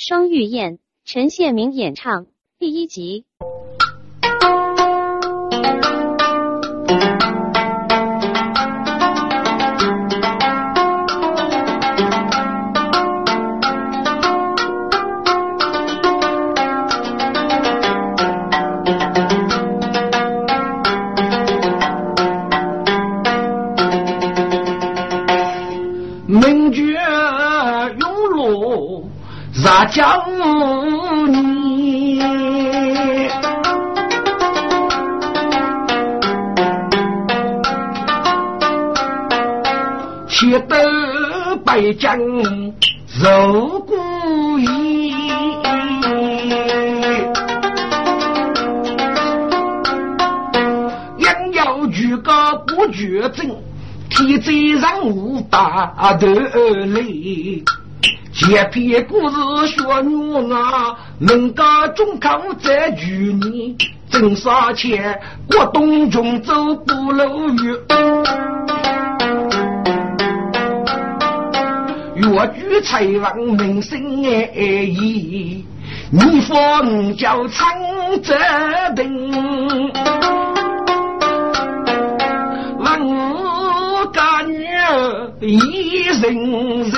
[0.00, 2.28] 双玉燕，陈宪明演唱，
[2.60, 3.24] 第一集。
[41.98, 42.16] 北疆
[43.08, 43.96] 受孤
[44.60, 45.10] 役，
[51.18, 53.50] ยัง要举个不绝症，
[54.08, 57.64] 替罪人无大头累。
[58.32, 59.36] 这篇故事
[59.66, 61.64] 学女啊，能够
[61.96, 63.76] 中考在去年，
[64.08, 65.20] 挣啥钱？
[65.50, 66.54] 过东中走
[66.86, 67.76] 不漏雨，
[72.18, 75.62] 越剧才王名声哎咦，
[76.10, 77.68] 你方叫长
[78.22, 78.34] 泽
[78.96, 79.92] 定，
[82.80, 83.12] 万物
[84.12, 84.58] 干女
[85.46, 86.34] 一人
[86.82, 86.92] 人。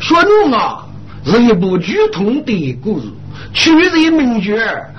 [0.00, 0.86] 说女啊，
[1.24, 3.06] 是一部剧痛的故事，
[3.52, 4.52] 曲人名角，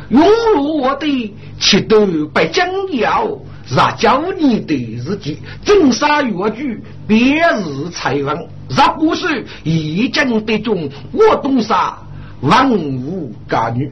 [0.10, 0.24] 涌
[0.56, 1.34] 入我的
[1.64, 3.26] 七斗百江谣，
[3.70, 11.98] 若教你的自己，正杀越剧，别日才文，若不是一将得中，我东杀
[12.42, 13.90] 万物家女。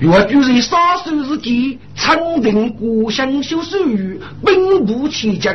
[0.00, 5.54] 越剧人杀手日记，长定故乡修手语，兵部起将。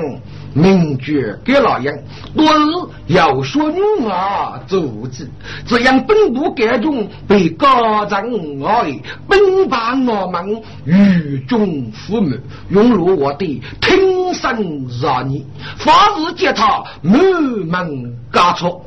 [0.55, 1.91] 名爵给老杨，
[2.35, 5.27] 多日要说女儿主子，
[5.65, 8.23] 这样本部改中被高长
[8.61, 12.35] 而已，本把我们与众父母
[12.69, 15.43] 涌入我的听声热你，
[15.77, 18.85] 发誓接他满门家错。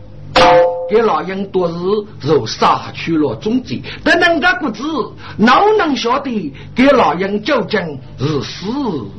[0.89, 1.73] 给老杨多日
[2.27, 4.83] 就杀去了种子，但人家不知，
[5.37, 7.81] 哪能晓得给老杨究竟
[8.19, 8.67] 是死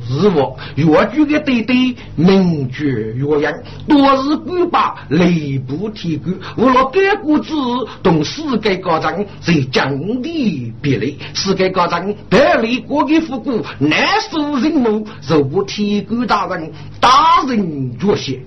[0.08, 0.56] 是活？
[0.76, 3.54] 越剧的对对，名绝越洋，
[3.88, 7.54] 多日官把雷部提官，为了改过子，
[8.02, 18.40] 同世界高层在降低比例，世界高层得利国的富贵，难受人怒，若不提官大人，大人决心。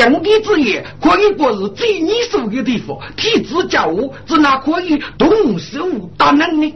[0.00, 6.74] 降低之业可以不是最你手的地方，体制教务只哪可以动手打人呢？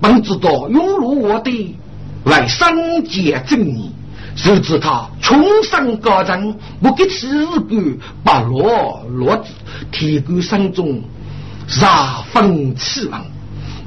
[0.00, 1.76] 本知道涌入我的
[2.24, 3.92] 来三界正义，
[4.34, 9.52] 谁知他穷山高人，不给此官把落落子，
[9.92, 11.00] 提高山中
[11.68, 13.24] 杀风刺王。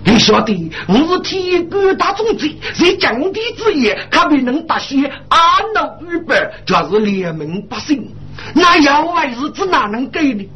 [0.04, 5.38] 你晓得我是天官大总宰，在降低之夜，可没能达些阿
[5.76, 6.36] 奴预备，
[6.66, 8.08] 就是连门百姓，
[8.56, 10.50] 那要外日子哪能给呢？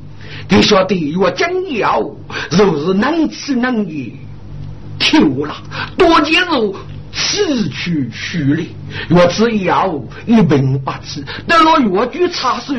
[0.50, 2.00] 你晓得我将要
[2.52, 4.12] 若是能吃能言，
[5.00, 5.56] 跳了
[5.98, 6.76] 多年肉
[7.12, 8.76] 失去虚力，
[9.10, 9.88] 我只要
[10.26, 12.74] 一病不治，得了药具插手，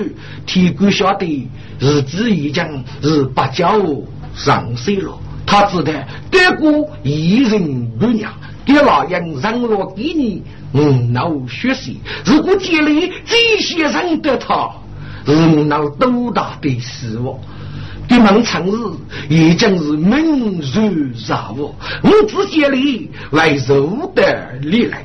[0.47, 1.49] 天官晓得
[1.79, 3.81] 日子已经是八角
[4.35, 5.17] 上岁了。
[5.47, 5.93] 他知道
[6.31, 8.33] 该过一人不娘，
[8.65, 10.43] 给老人让我给你
[10.75, 10.81] 五
[11.13, 12.01] 脑学习。
[12.25, 14.71] 如果家里这些人得他，
[15.29, 17.39] 五脑多大的失望。
[18.09, 18.77] 给孟成日
[19.29, 25.05] 已经是名如沙我，我自家里来受得力来。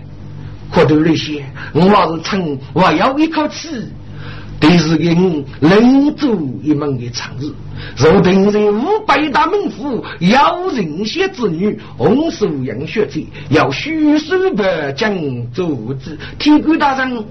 [0.71, 3.67] 可头那些，我还是称我要一口气。
[4.61, 7.51] 第是给我另足一门的长日，
[7.97, 15.11] 若平日五百大名府，要人些子女，红素养学者，要虚手的将
[15.51, 17.25] 组织，天官大人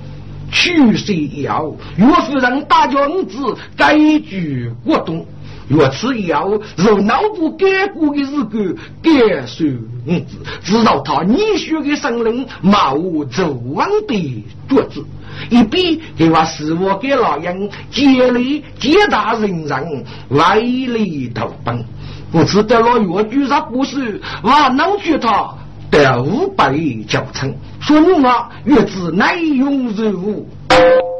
[0.51, 1.73] 去谁要？
[1.97, 5.25] 若是让大家子改举国东，
[5.69, 9.65] 若此要若脑部改过的日子，改受
[10.05, 15.07] 五子，知道他你学的生灵，马无走亡的桌子。
[15.49, 21.85] 一笔给我师傅给老人接力接大人人来里投奔，
[22.31, 25.55] 不知得了越剧上不是，我能觉他
[25.91, 26.73] 得五百
[27.09, 30.49] 教程，说你啊，越知内容人物，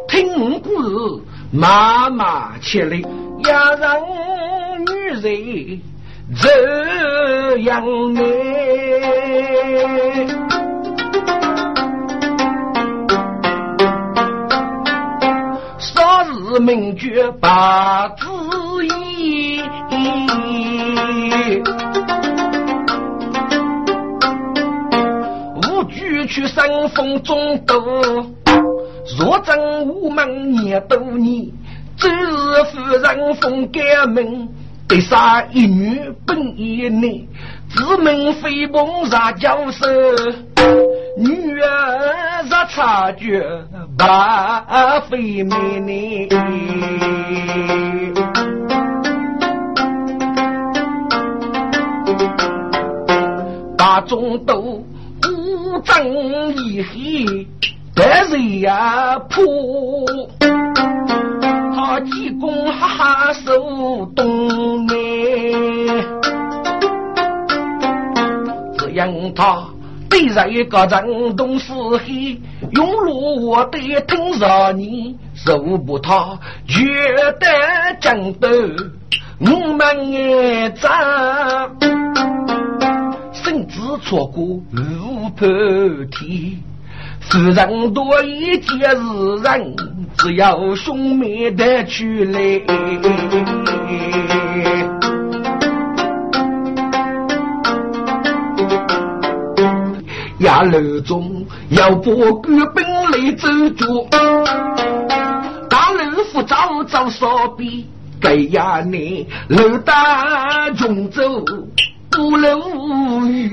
[0.07, 3.05] 听故事妈妈切里，
[3.45, 3.97] 要让
[4.79, 4.85] 女
[5.21, 5.81] 人
[6.41, 7.83] 这样
[8.13, 8.21] 美。
[16.59, 18.27] 名绝把子
[18.87, 19.63] 意。
[25.57, 27.81] 无惧去山峰中斗，
[29.19, 31.53] 若真无门也斗你。
[31.97, 34.49] 周日夫人封改名，
[34.89, 37.03] 得杀一女本一男，
[37.69, 39.87] 自命飞鹏杀交手，
[41.17, 43.45] 女儿若察觉
[43.99, 46.29] 把非美呢。
[53.77, 54.85] 大中都
[55.25, 57.47] 无争一黑，
[57.95, 59.45] 白人呀破。
[61.75, 64.93] 他济公哈哈手动呢，
[68.79, 69.65] 只因他
[70.11, 72.37] 对着一个人动是黑，
[72.73, 76.37] 用路我得听着你，受不他
[76.67, 76.85] 觉
[77.39, 77.47] 得
[78.01, 78.49] 讲的
[79.39, 80.91] 我们也脏，
[83.33, 85.49] 甚至错过无半
[86.11, 86.59] 天。
[87.21, 88.97] 世人多一皆是
[89.45, 89.77] 人，
[90.19, 92.61] 只要兄妹的去来。
[100.41, 104.09] 呀，楼中要把官兵来走住，
[105.69, 107.87] 大楼虎早早烧笔，
[108.21, 111.23] 该呀你楼大穷走
[112.11, 113.49] 不能无语。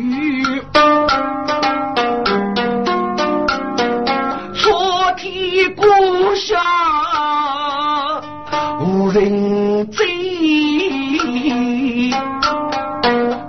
[5.75, 5.83] 故
[6.35, 6.57] 乡
[8.79, 10.05] 无人追，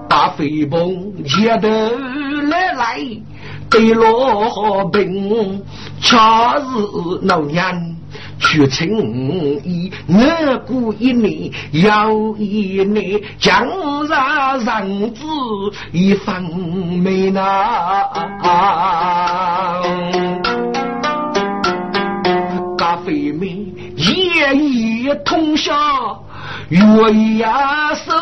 [0.08, 1.68] 大飞鹏接头
[2.48, 2.98] 来来，
[3.70, 5.62] 对落兵，
[6.00, 6.64] 恰是
[7.22, 7.96] 老娘
[8.40, 13.66] 去情义，我过一年又一年，江
[14.08, 15.22] 上人子
[15.92, 16.42] 一分
[17.02, 18.08] 没拿。
[23.06, 23.46] 妹妹
[23.96, 25.72] 夜夜通宵，
[26.68, 26.80] 月
[27.38, 28.12] 牙手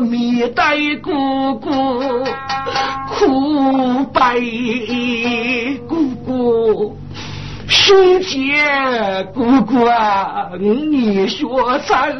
[0.00, 1.68] 面对姑姑
[3.10, 6.96] 哭悲，姑姑
[7.68, 8.64] 兄姐
[9.34, 12.10] 姑姑啊，你说咱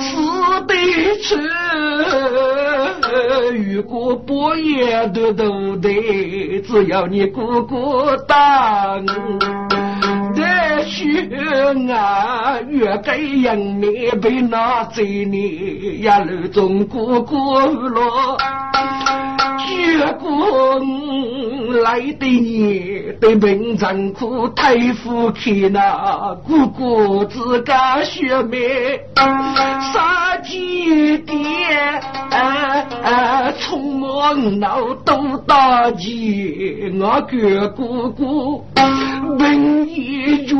[0.00, 0.16] 是
[0.66, 0.74] 得
[1.22, 1.36] 吃，
[3.52, 8.96] 如果半夜都都得，只要你姑姑答
[10.84, 17.36] 血啊，越该养你被拿走你呀，路中姑姑
[17.68, 18.36] 落。
[19.80, 29.00] 月光来的你，对门长苦太夫看那姑姑自家学妹，
[29.92, 31.34] 杀鸡爹，
[33.58, 38.64] 匆忙闹都大吉，我哥姑姑
[39.38, 40.56] 问一句，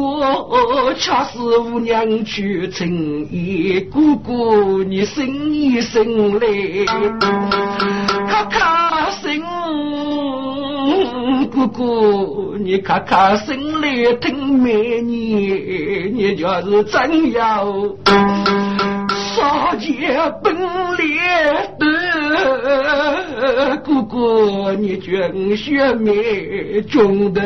[0.98, 2.88] 恰是五娘去成
[3.30, 6.46] 衣，姑姑你生一生来，
[8.26, 9.09] 咔咔。
[9.10, 9.42] 心，
[11.50, 17.66] 哥哥，你看看心里疼没你，你就是真要
[19.34, 20.54] 杀姐本
[20.96, 21.18] 领
[21.78, 21.84] 的，
[23.84, 27.40] 哥哥，你捐血没中的，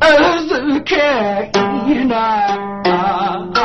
[0.00, 1.50] 二十开
[1.86, 2.16] 你呢？
[2.16, 3.60] 啊啊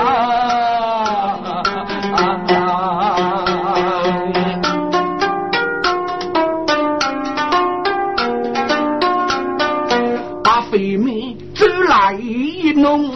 [10.78, 13.10] 里面走来一弄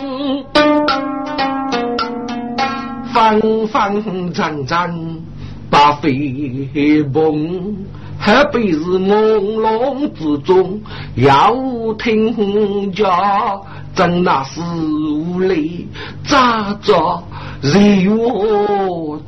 [3.13, 5.21] 方方正正
[5.69, 7.75] 把飞蓬，
[8.17, 10.81] 还被是朦胧之中
[11.15, 11.53] 要
[11.99, 13.61] 听家，
[13.93, 15.87] 真那是无泪
[16.25, 17.23] 咋着？
[17.61, 18.09] 日月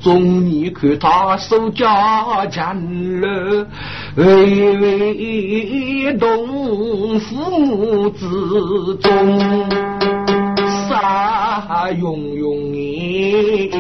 [0.02, 3.68] 中，你看他手家钱了，
[4.16, 8.28] 巍巍东父母之
[9.02, 9.40] 中，
[10.88, 13.74] 沙涌涌哎，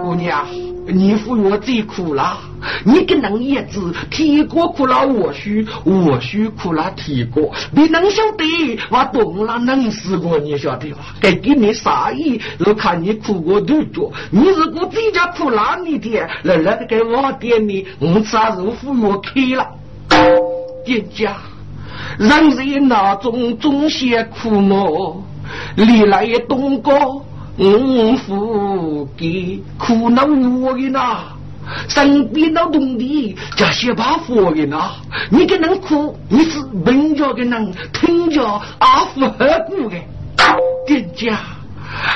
[0.00, 0.46] 姑娘。
[0.86, 2.38] 你扶我最苦了，
[2.84, 10.98] 你跟能叶子提过苦了我须，我须苦了提过，你能晓得我懂了能死过，你晓得吧？
[11.20, 12.40] 该给你啥意？
[12.64, 19.66] 我看你苦过多久，你如果自家苦了你的，来来给我点你，我啥时候扶我开了？
[20.84, 21.36] 店家。
[22.18, 24.78] 人在那中总些苦闷，
[25.76, 26.92] 历来东哥
[27.58, 31.24] 五福给苦恼我的呐，
[31.88, 34.90] 身边老东的加些把佛的呐，
[35.30, 38.42] 你给人哭，你是本家的人，听着
[38.78, 39.96] 阿福何故的
[40.86, 41.38] 店家。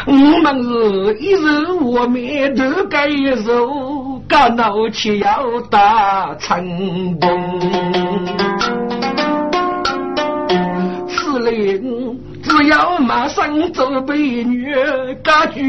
[0.07, 3.09] 我们是一日我面都该
[3.43, 7.61] 受，干闹起要打成功。
[11.09, 12.02] 此令
[12.55, 14.75] 只要马上做美女，
[15.25, 15.63] 感觉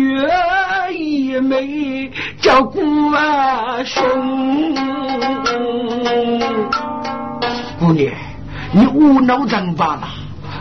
[0.91, 2.11] 一美
[2.41, 4.03] 叫姑啊兄。
[7.79, 8.11] 姑娘，
[8.73, 10.09] 你无脑长罢了。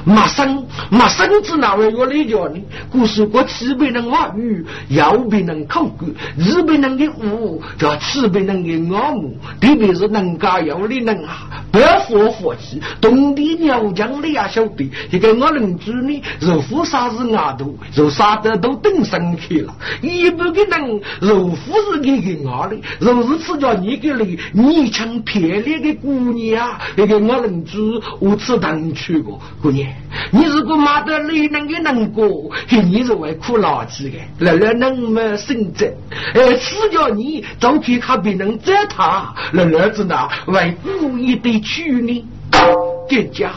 [0.04, 2.64] 马生马生子哪位我来叫你？
[2.90, 19.74] 故事过七百人话语，幺百人口干，二百人的武，叫七百人的耳目，特别是能干有的人啊，不要佛佛气，东地鸟将的也晓得，一个我邻居呢，肉夫杀是牙头，肉杀的都等上去了。
[20.02, 27.78] 一般的人肉夫是给给牙的，肉是吃叫你个里你强漂亮的姑娘，一个我邻居
[28.20, 29.90] 我吃糖去过姑娘。
[30.30, 34.18] 你如果骂得累能给能过，你是会苦劳气的。
[34.44, 35.90] 来来能么生子，
[36.34, 42.24] 哎，只叫你早去看别人责他，那儿子呢为故意的娶你。
[43.08, 43.52] 店家，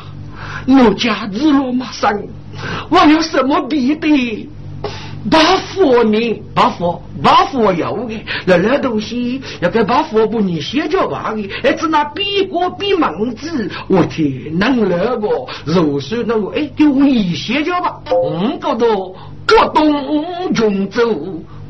[0.68, 2.12] 我家日落马上，
[2.90, 4.50] 我有什么必的？
[5.30, 6.44] 把佛呢？
[6.54, 8.14] 把佛，把佛要的，
[8.46, 18.00] 那那东西要给把佛不你写脚吧的，还，只拿笔过笔盲子，我天，能那个肉水那个，哎，就你写脚吧。
[18.06, 21.02] 嗯，搞到我东中走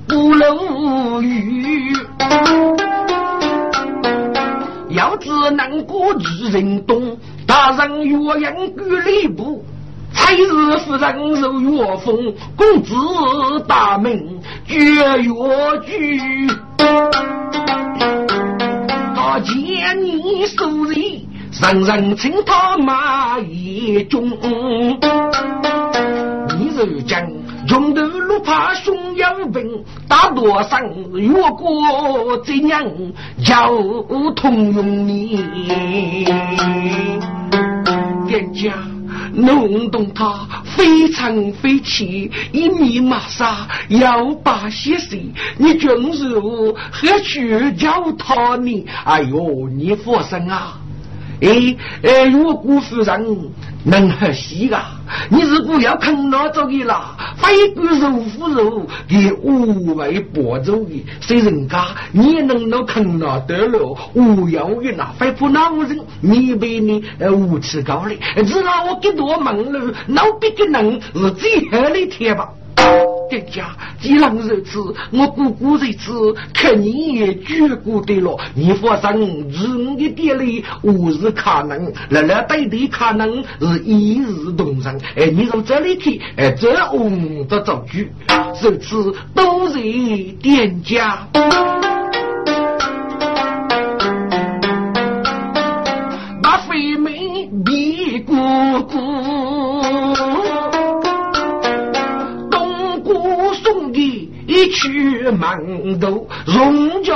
[0.07, 1.93] 不漏雨，
[4.95, 9.63] 要知能过日人东，大人岳阳举礼部。
[10.13, 10.47] 才日
[10.79, 12.95] 夫人受岳风，公子
[13.67, 15.33] 大名绝岳
[15.85, 16.47] 居。
[19.13, 20.95] 他见你受人，
[21.61, 24.29] 人人称他马一中。
[26.57, 27.17] 你如今
[27.67, 30.81] 穷途路怕熊有病，大多上
[31.13, 32.83] 越过这样
[33.43, 33.71] 交
[34.35, 35.45] 通用你，
[38.27, 38.73] 店家。
[39.33, 45.29] 弄动他非常非气，一米马杀要把些谁？
[45.57, 45.89] 你军
[46.29, 48.85] 如何去教他呢？
[49.03, 50.79] 哎呦，你佛生啊！
[51.41, 53.51] 哎哎，我姑夫人
[53.83, 54.94] 能喝西啊？
[55.29, 63.97] 你如果要啃那走的啦，非骨肉腐肉给无为剥走的，所以人家你也能够啃老得了？
[64.13, 72.49] 无要的那非不恼人，你被你呃无耻高嘞，只拿我给多忙了，老别个人是最好的天吧。
[73.29, 74.79] 爹家，既然如此，
[75.11, 78.37] 我姑姑如此，肯定也绝过的了。
[78.53, 84.99] 你发生日的爹里无是可能，来来对对可能是一日同生。
[85.15, 88.11] 哎，你从这里去，哎，这红的造句，
[88.61, 89.79] 如此都是
[90.41, 91.27] 店家。
[104.65, 107.13] 一曲馒头，荣家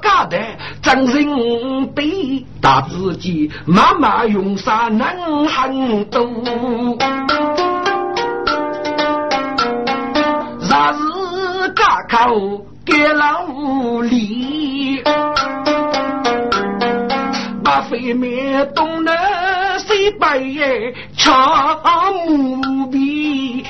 [0.00, 0.38] 家的
[0.80, 6.24] 真人对大自己，妈妈用啥能很多？
[10.60, 13.48] 啥是家口给老
[14.02, 15.02] 李？
[17.64, 19.12] 把飞面东南
[19.80, 21.34] 西北唱
[22.28, 23.64] 木笔。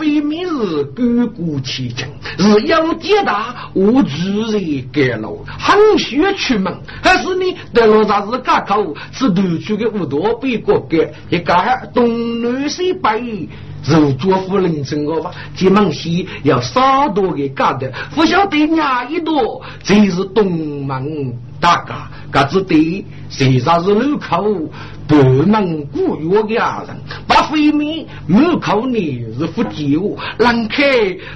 [0.00, 13.46] 把非明是高过其真，是要解答我主人盖楼，很需出门，还是你得了啥子家口，是头去的五多北国盖，一家东南西北，
[13.84, 24.70] 如做夫人生活吧，进门西要少多的家的，不晓得哪一多，这是东门大家，各自对，谁啥是路口。
[25.10, 30.84] 不能古约的人，把飞面门口呢是不救，让开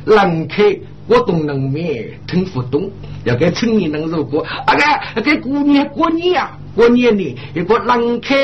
[0.04, 0.78] 让开，
[1.08, 2.88] 我都能面听不懂。
[3.24, 4.76] 要给村里人如果啊
[5.14, 6.56] 个给过年过年啊。
[6.74, 8.36] 过年呢，一个冷开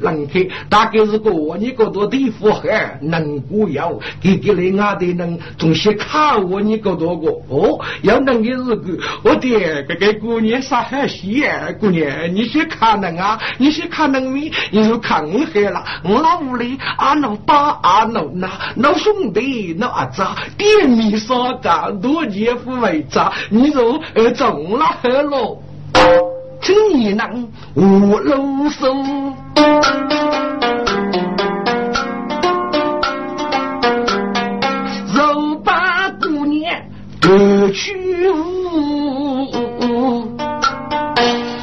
[0.00, 11.68] 冷开，大概是过年个多地方还能过要，给给来俺的人总是看我你个多个哦，要能的日子，我的这个过年啥还稀呀？
[11.80, 13.38] 过年你去看能啊？
[13.58, 15.84] 你去看能米，你就看海了。
[16.04, 20.22] 我老屋里阿老爸阿老那老兄弟老阿子，
[20.56, 23.32] 点米烧干多姐夫为咋？
[23.50, 25.58] 你就呃中了喝了。
[26.64, 28.38] 请你能无啰
[28.70, 28.86] 嗦，
[35.14, 36.74] 肉把姑娘
[37.20, 37.94] 夺去
[38.30, 39.46] 无，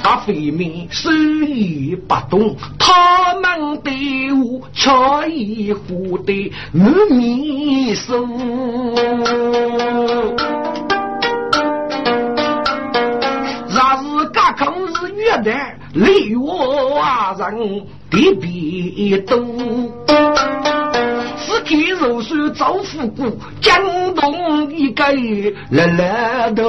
[0.04, 8.24] 阿飞面手艺不动，他们对我巧一壶的满面手。
[15.44, 15.52] 的
[15.94, 17.02] 泪我
[17.38, 19.38] 人的鼻多，
[21.38, 25.04] 只给肉手招富贵，江东一个
[25.72, 26.64] 来来头。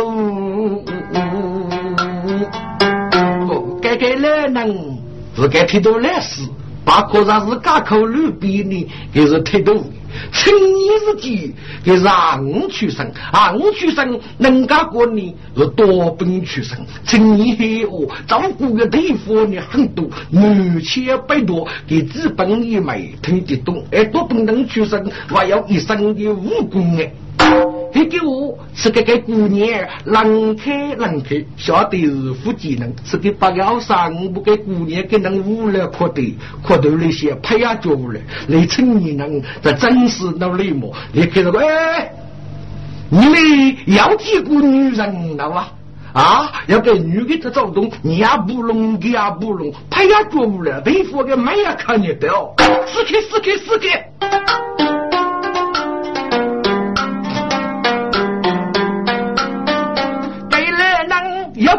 [3.49, 4.99] 哦，该该来人
[5.37, 6.49] 是该剃头来死，
[6.84, 9.75] 把可上是家口路边呢，给是剃头。
[10.31, 11.54] 趁你自己，
[11.85, 16.78] 给让出生，让出生，人家过你是多本出生。
[17.04, 23.85] 趁你黑我，照顾的地方呢很多，六千百多，给资本一枚听得懂。
[23.90, 27.12] 哎，多本能出生，还要一生的武功哎。
[27.94, 36.34] 你给我是给给姑娘，冷开冷开，晓得是副技能，是给八幺三，不给姑娘给人无聊可得，
[36.66, 40.90] 可得那些拍呀脚来，来成年人这真是努力么？
[41.12, 42.11] 你看这个哎，
[43.11, 45.72] 你们要几个女人了啊？
[46.14, 52.54] 啊，要给女的她走动，你也不弄，你也不弄，拍呀脚来，对付个没呀看你的哦，
[52.87, 54.91] 死开死开死开！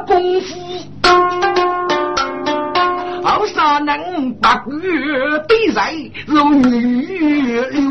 [0.05, 0.59] 功夫，
[3.23, 4.75] 好啥能把鬼
[5.47, 5.95] 对在
[6.27, 7.01] 如女
[7.71, 7.81] 流？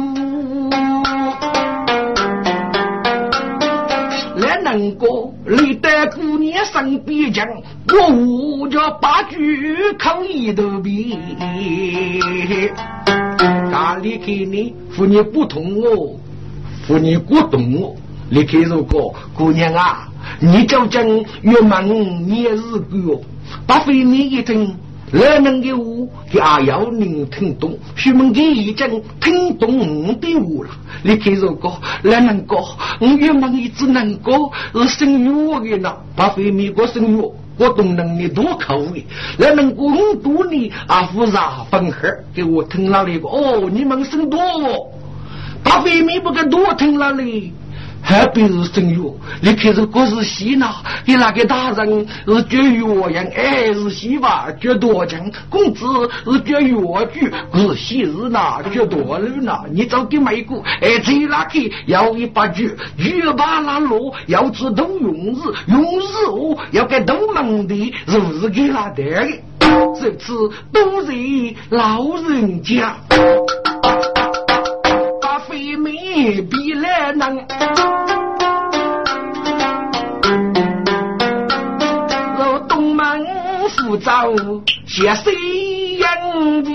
[4.37, 5.07] 来能个
[5.45, 7.47] 历代姑娘身边讲，
[7.89, 11.19] 我叫八句口一头皮。
[13.71, 16.17] 家里开你妇女不同我，
[16.87, 17.97] 妇女不懂我，
[18.31, 20.09] 你看如果姑娘啊。
[20.41, 23.21] 你究竟越忙你也是个，
[23.67, 24.75] 把非你一听，
[25.13, 27.79] 来人的话也要能听懂。
[27.97, 30.71] 徐门的已经听懂我的话了。
[31.03, 32.57] 你看如果来人个，
[33.01, 34.33] 我越忙一只能个
[34.75, 35.95] 是生育我的呢。
[36.17, 39.05] 把非美国生育，我懂能力多口味。
[39.39, 44.41] 来人过很多年啊，复杂分合，给我听了那个哦，你们生多，
[45.63, 47.53] 把非美不给多听了嘞。
[48.03, 49.01] 还不是生育，
[49.41, 50.69] 你看这个是西呢？
[51.07, 54.49] 你那个大人是教药人，哎是西吧？
[54.61, 55.87] 教多强，公子
[56.25, 58.61] 是教药具，是西是哪？
[58.75, 59.57] 教多路呢？
[59.71, 65.39] 你找给美国，哎，这那个要一把锯，锯把那路要知道用日，
[65.69, 69.03] 用日哦，要给都门的，是不是给他的？
[69.99, 71.13] 这次都是
[71.71, 72.97] 老人家。
[75.53, 77.45] 必来能，
[82.39, 83.05] 我东门
[83.69, 84.11] 府走
[84.87, 86.09] 接西洋
[86.63, 86.71] 的，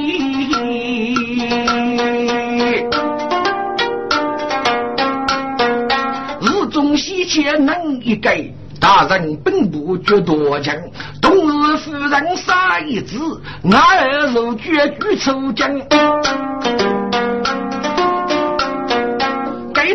[6.40, 8.44] 日中西前能一改，
[8.80, 10.76] 大人本不觉多强，
[11.20, 13.18] 冬日夫人杀一子，
[13.64, 15.52] 俺儿如绝举抽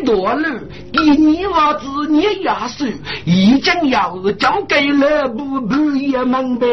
[0.00, 0.12] 将。
[0.12, 0.48] 多了，
[0.92, 2.84] 给你娃子捏牙手，
[3.24, 6.66] 已经要交给了不不也门呗。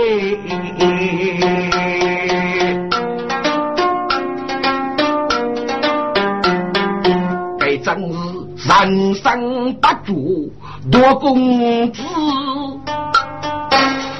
[7.59, 10.51] 该真是人生不足
[10.91, 12.01] 多公子，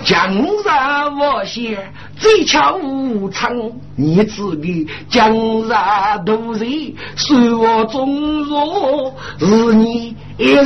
[0.05, 0.31] 江
[0.63, 1.77] 山我先。
[2.19, 3.55] 最巧无常，
[3.95, 5.33] 你自己江
[5.69, 10.65] 山独人，随我中若是你一是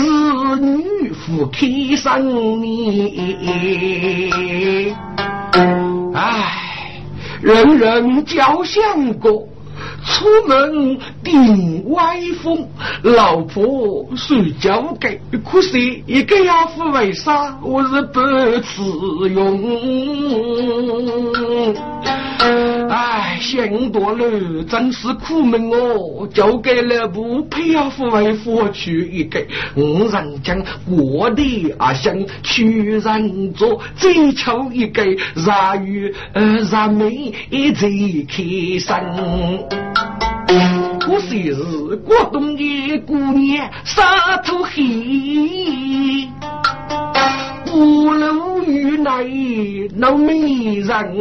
[0.60, 4.96] 女夫开生你，
[6.16, 7.00] 唉，
[7.42, 9.48] 人人交相过，
[10.06, 12.68] 出门顶歪风，
[13.04, 18.20] 老婆睡觉给，可是一个丫鬟为啥我是不
[18.62, 19.62] 自用？
[22.90, 26.28] 哎，想多了，真是苦闷哦！
[26.34, 29.44] 交给了不配丫鬟为佛去一个，
[29.76, 35.04] 我人将我的阿想去人做，追求一个
[35.36, 37.34] rat 与呃 rat 美
[37.74, 38.44] 最开
[38.80, 38.88] 心。
[41.06, 46.30] 我虽是广东的姑娘，沙土黑，
[47.74, 51.16] 五楼雨内闹美人。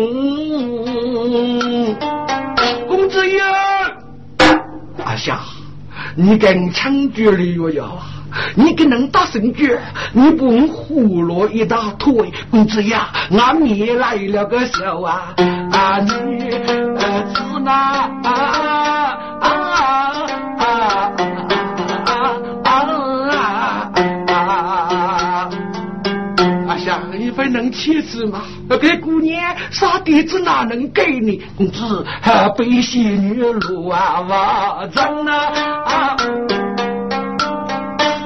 [2.87, 3.41] 公子爷，
[5.03, 5.41] 阿夏，
[6.15, 7.85] 你跟抢绝了哟呀！
[8.55, 9.79] 你跟能打胜局，
[10.13, 12.31] 你不用胡落一大腿。
[12.51, 12.97] 公子爷，
[13.31, 15.35] 俺妹来了个笑啊！
[15.73, 16.51] 啊你
[16.99, 18.11] 儿子呐！
[27.53, 28.43] 能妻子吗？
[28.81, 31.43] 给姑娘啥地子哪能给你？
[31.57, 36.17] 公子还背些女路啊娃真啊！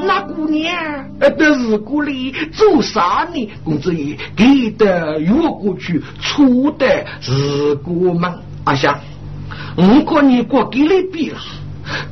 [0.07, 0.75] 那姑娘
[1.19, 3.51] 在日故里做啥呢？
[3.65, 6.87] 公子爷给的越过去，出的
[7.23, 8.33] 日故门。
[8.65, 8.99] 阿香，
[9.77, 11.39] 我跟你过给你比了。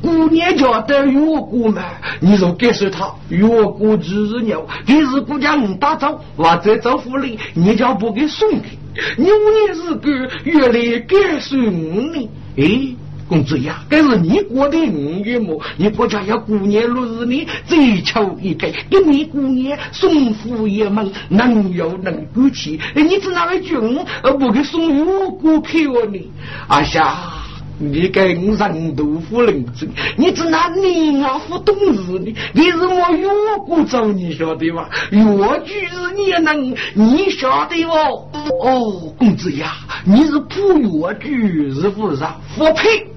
[0.01, 1.83] 姑娘家的月姑嘛，
[2.19, 8.69] 你就告诉他，月姑就是牛，你是姑家五大招，或者招府里，你就不给送给。
[9.17, 10.09] 牛年是个
[10.43, 12.95] 月来告诉你，哎，
[13.27, 15.59] 公子呀，这是你过的五月末？
[15.75, 22.79] 你国家要过年六日呢，追求一个，给你过年送福一门，能有能够去。
[22.95, 23.77] 你只哪位君，
[24.23, 25.03] 而不给送月
[25.41, 26.31] 姑票呢？
[26.67, 27.44] 阿霞。
[27.77, 32.33] 你跟人豆腐人子，你只拿你啊不懂事呢？
[32.53, 33.27] 你是我越
[33.65, 34.89] 过走，你晓得吧？
[35.11, 35.19] 越
[35.65, 38.29] 剧是你能，你晓得哦？
[38.61, 39.73] 哦，公子呀，
[40.05, 42.23] 你是普越剧是不是？
[42.57, 43.07] 不配！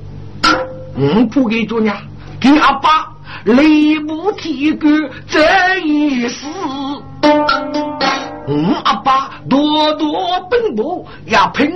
[0.97, 1.97] 嗯，不给做娘，
[2.41, 3.09] 给阿爸
[3.45, 4.89] 雷不提个
[5.29, 6.47] 这一世。
[8.49, 11.71] 五，阿爸多多奔波要拼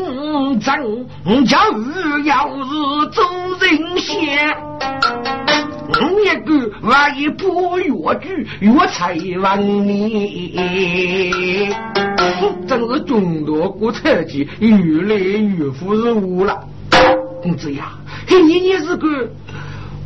[0.58, 1.06] 争，
[1.46, 2.64] 教育要是
[3.12, 3.22] 做
[3.60, 4.48] 人先。
[6.00, 11.68] 嗯，一个万一破越剧越才问你，
[12.66, 16.58] 真是中多国产剧越来越富裕了。
[17.42, 17.92] 公子呀，
[18.26, 19.30] 你也是个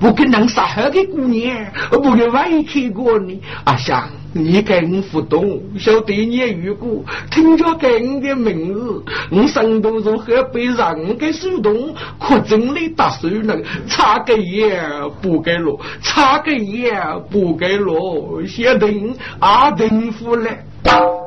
[0.01, 1.57] 不跟能杀害的姑娘，
[1.91, 4.09] 不跟外开过你，阿香。
[4.37, 11.95] 你跟互动，晓得你如果听着跟的名字，我生动如何被人给手动？
[12.21, 14.79] 可真的打手能差个也
[15.21, 16.93] 不给落，差个也
[17.31, 20.65] 不给落，先等阿等夫来。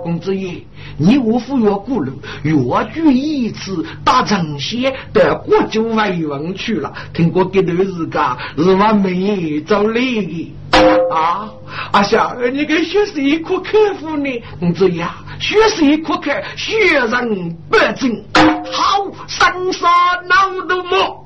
[0.02, 0.64] 公子爷，
[0.98, 2.54] 你我府越古楼，越
[2.94, 6.94] 举一次打城县的国酒外文去了。
[7.14, 10.54] 听过这段日家是完美找来的。
[11.12, 11.52] 啊，
[11.92, 14.44] 阿香，你给学谁可克服呢？
[14.60, 18.24] 公子呀，学谁可克，学人不精，
[18.72, 19.88] 好生杀
[20.28, 21.26] 脑都莫，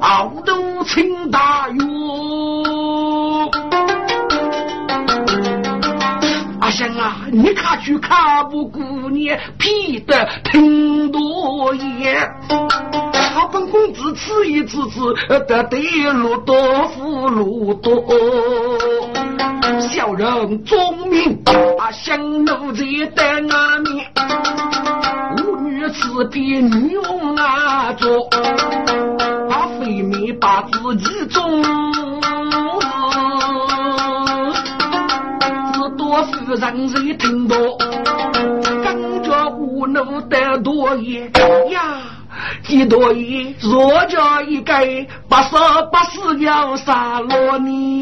[0.00, 1.80] 傲都清大约。
[6.60, 12.30] 阿香啊，你看去看不姑娘，皮的挺多耶，
[13.34, 13.79] 好本公子
[14.22, 15.14] 此一次次
[15.48, 15.78] 得得
[16.12, 16.54] 路多
[16.88, 18.04] 福禄多，
[19.80, 21.42] 小人忠明
[21.78, 24.06] 啊，相奴在等阿面，
[25.38, 28.28] 我女此别女翁啊做，
[29.48, 31.62] 把非命把自己中，
[35.72, 37.56] 自多夫人谁听到，
[38.84, 41.22] 感觉无能得多也
[41.70, 41.89] 呀。
[42.70, 44.72] 几多亿，若叫一个
[45.28, 45.56] 八十
[45.90, 48.00] 八十要杀了你。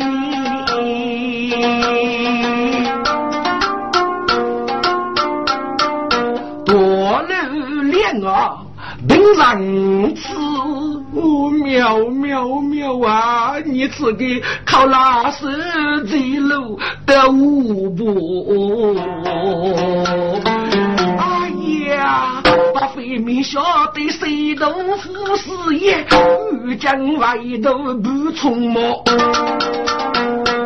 [6.66, 6.76] 多
[7.22, 7.28] 了
[7.84, 8.58] 两啊，
[9.08, 10.34] 本人吃
[11.64, 13.54] 妙妙妙啊！
[13.64, 18.94] 你吃的靠那是几路的五步？
[21.16, 21.37] 哎
[21.88, 22.42] 呀！
[22.94, 23.60] 非命晓
[23.92, 26.04] 得谁豆腐事业，
[26.64, 28.80] 欲将外头不从毛。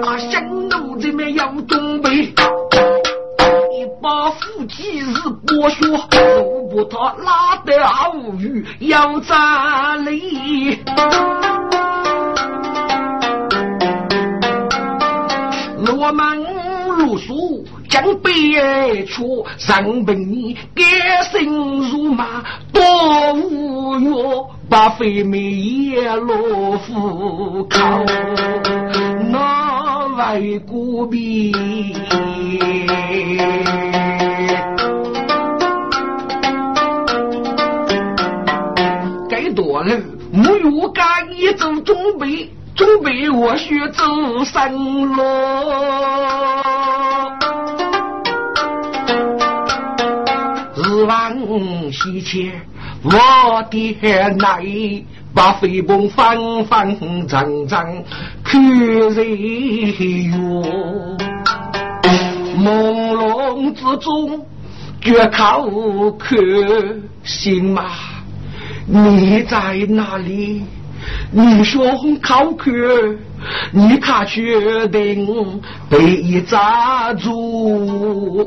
[0.03, 5.99] 啊，香炉这边要准备，一把斧子是剥削。
[6.75, 10.79] 把他拉得好远，要咋里？
[15.99, 16.45] 我们
[17.03, 20.85] 如书将别处，上本你改
[21.33, 21.51] 姓
[21.91, 22.81] 如马，多
[23.35, 27.79] 无药，把飞妹也落虎口，
[29.33, 30.07] 那
[30.39, 31.53] 为孤僻。
[39.29, 40.01] 该多了，
[40.33, 41.05] 木有干
[41.37, 42.49] 一做准备。
[42.85, 45.23] 准备我学走山路，
[50.75, 51.39] 日晚
[51.93, 52.61] 西前，
[53.05, 53.97] 我的
[54.37, 58.05] 奶把飞奔方方正正
[58.43, 60.35] 看日月，
[62.59, 64.45] 朦胧之中
[65.01, 65.69] 绝靠
[66.19, 66.37] 看
[67.23, 67.93] 心嘛，
[68.87, 70.65] 你在哪里？
[71.31, 72.71] 你胸口渴，
[73.73, 78.47] 你卡确定被一扎住？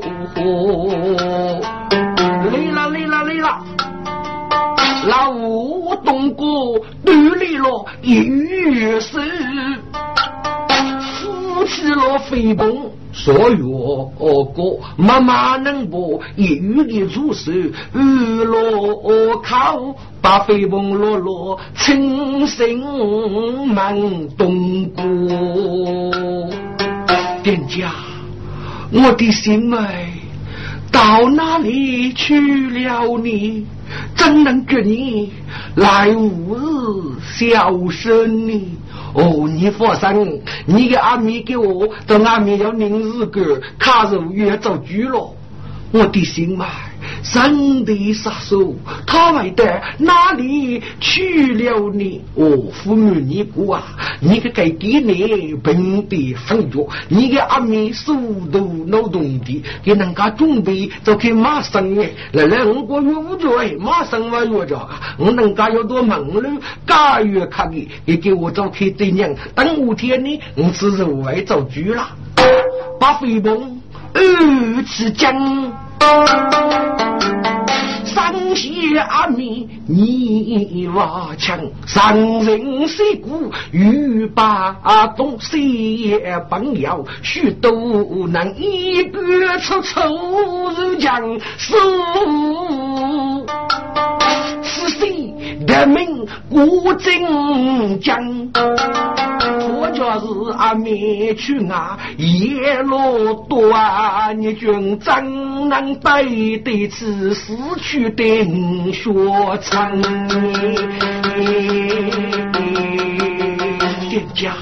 [2.52, 3.50] 累了累了累了，
[5.08, 6.44] 老吴东哥
[7.04, 9.85] 独立了一月事，扶
[11.76, 12.74] 起了飞奔。
[13.12, 14.12] 所有
[14.54, 23.96] 歌，妈妈能不一语的入手，娱乐靠把飞蓬落落，轻声慢
[24.38, 25.04] 动过。
[27.42, 27.94] 店家，
[28.92, 30.12] 我的心爱
[30.92, 32.38] 到哪里去
[32.70, 33.18] 了？
[33.18, 33.66] 你
[34.16, 35.32] 怎能给你
[35.76, 36.60] 来无日
[37.24, 38.78] 消声呢？
[39.16, 45.34] 哦，你放心，你的阿弥给我，到阿弥要领日个，卡入越走猪了，
[45.92, 46.68] 我的心嘛。
[47.26, 48.76] 生的杀手，
[49.08, 52.22] 他会的哪里去了你？
[52.36, 53.84] 哦，父母你过啊，
[54.20, 58.14] 你个该给你笨的很多，你个阿弥速
[58.52, 72.08] 度脑洞的，给人家准备就去马上哎，来来我过月五角哎，马上我月着，我人家要多忙碌，假月卡的，也给我找开对娘，等五天呢，我是肉外做猪了，
[73.00, 73.82] 把飞鹏
[74.14, 75.85] 二次讲。
[78.06, 84.76] 山西阿弥你瓦墙，上人谁故欲把
[85.18, 86.18] 东西
[86.50, 87.72] 朋友，许多
[88.28, 90.02] 能一个出丑
[90.78, 91.22] 如将。
[94.62, 95.34] 是谁
[95.68, 98.16] 的命古真讲？
[99.78, 108.24] 我就是阿弥去啊，叶落多啊，你君怎能背得起死去的
[108.92, 110.02] 学成？
[114.10, 114.54] 店家。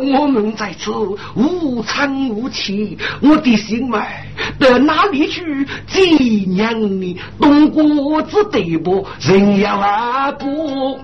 [0.00, 0.90] 我们在此
[1.34, 4.24] 无常无期，我的心脉
[4.58, 7.18] 到哪里去纪念你？
[7.38, 10.98] 东国之地不人要阿不，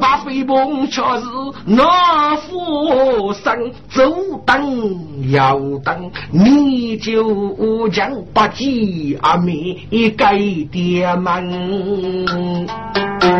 [0.00, 1.26] 把飞鹏却是
[1.64, 4.02] 那佛山走
[4.44, 9.78] 等要等，你就将把鸡阿妹
[10.16, 10.38] 改
[10.70, 11.48] 爹门，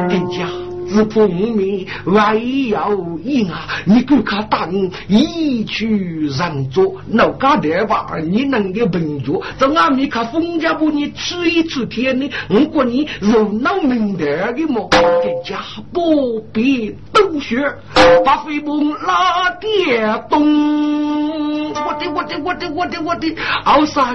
[0.09, 0.49] 人家。
[0.95, 2.93] 是破灭，万一要
[3.25, 3.67] 赢啊！
[3.85, 4.73] 你给他当
[5.09, 8.07] 一曲让座，老家的吧？
[8.23, 10.91] 你能给本脚，在俺们看风家不？
[10.91, 12.31] 你吃一吃天呢？
[12.49, 14.89] 我管你肉脑明的的么？
[14.91, 15.59] 更加
[15.93, 17.57] 不必斗血，
[18.25, 21.75] 把飞梦拉电动。
[21.75, 24.15] 我的我的我的我的我的，好山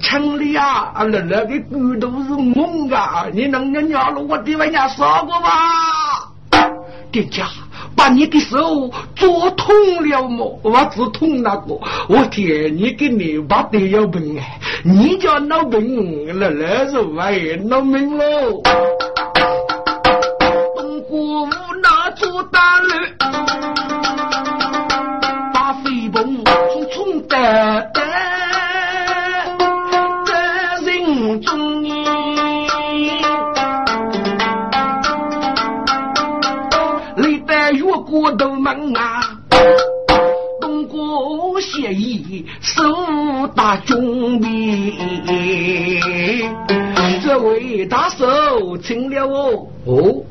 [0.00, 3.26] 城里啊，那那个骨都是猛啊！
[3.32, 6.05] 你能人家了我的人家说过吧？
[7.12, 7.48] 店家，
[7.94, 9.74] 把你的手做痛
[10.08, 10.58] 了么？
[10.62, 14.60] 我只痛那个，我天，你给你把得要病哎！
[14.84, 18.62] 你叫闹病，那那是哎，闹命喽！
[43.86, 44.92] 打准备，
[47.22, 50.24] 这位大手请了哦哦，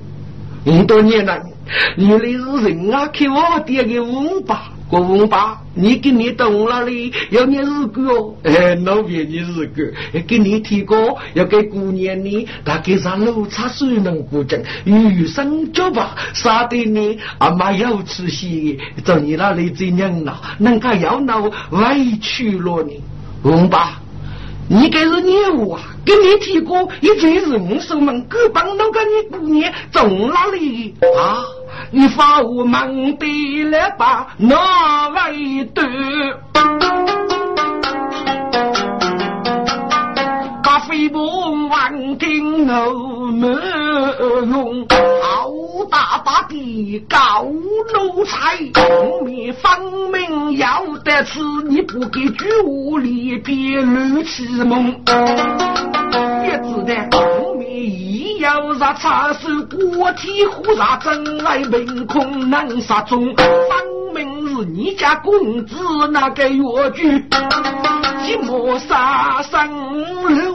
[0.65, 1.41] 五多年了，
[1.95, 4.57] 原来是人啊，给我点个五百，
[4.89, 8.35] 国文爸，你给你懂了哩，要念日歌哦。
[8.43, 9.83] 哎，老别念日歌，
[10.27, 21.39] 给你提过，要给姑娘呢，大概上路茶水能过奖，余生酒吧，杀的你阿妈要吃席，找你那里这娘呐，能够要闹
[21.71, 23.01] 委屈了你，
[23.45, 24.01] 文爸。
[24.67, 25.79] 你该是牛啊！
[26.03, 31.45] 给你提过，一最人手们各帮那个你姑娘从哪里啊？
[31.91, 34.34] 你发我忙的了吧？
[34.38, 35.84] 哪位的？
[40.75, 41.19] 咖啡不
[41.69, 44.85] 完听我没用。
[45.23, 45.49] 好
[45.89, 48.57] 大把的高奴才，
[49.25, 49.71] 你分
[50.11, 54.89] 明要得此，你不给举屋里别乱起梦。
[56.43, 65.77] 一子的后面一要杀插手，国体忽然真爱凭空难杀中，分明是你家公子
[66.11, 67.17] 那个药具，
[68.25, 70.54] 寂寞杀生流。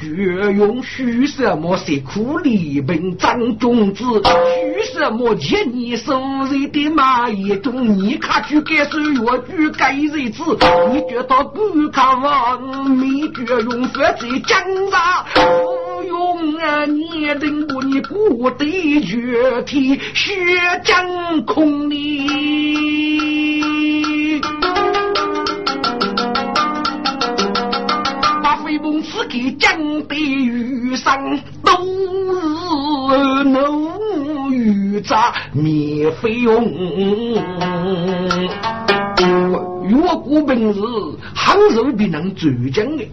[0.00, 4.02] 绝用许什么谁苦里本张种子？
[4.02, 7.86] 许什么见你生日的马一中？
[7.98, 10.42] 你看去该是越剧该日子，
[10.90, 12.90] 你觉得不看完？
[12.90, 14.58] 没绝用法子讲
[14.90, 15.26] 啥？
[15.34, 16.86] 不用啊！
[16.86, 18.64] 你等不你不得
[19.02, 20.32] 绝体血
[20.82, 23.09] 将空你。
[29.30, 29.72] 给江
[30.08, 31.14] 的余生
[31.64, 31.70] 都
[33.14, 36.64] 是奴余渣免费用。
[39.88, 40.80] 若果本事，
[41.32, 43.08] 杭州必能浙江的。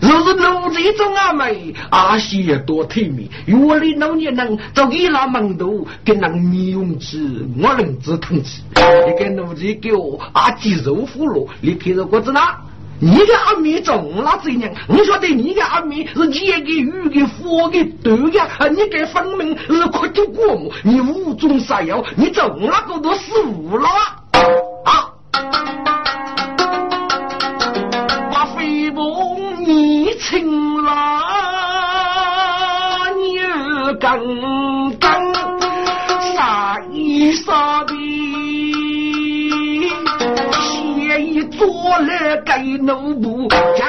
[0.00, 3.28] 若是奴才中阿妹，阿西也多体面。
[3.46, 8.62] 若你老年人走一拉门头，给人面用起，我能知疼起。
[8.74, 12.58] 你个奴才给我阿鸡肉腐了，你看着果子哪？
[13.04, 23.88] 你的阿弥中了这样，我晓得你的阿弥是天的、雨的、火的、豆的，你给分明是苦的过目，你无中杀药，你中了个都死了
[24.84, 25.10] 啊！
[28.30, 31.18] 把飞梦你请了，
[33.16, 33.40] 你
[33.98, 34.16] 刚
[35.00, 35.34] 刚
[36.36, 37.84] 杀一杀
[41.58, 41.66] 做
[41.98, 43.86] 了该奴仆，将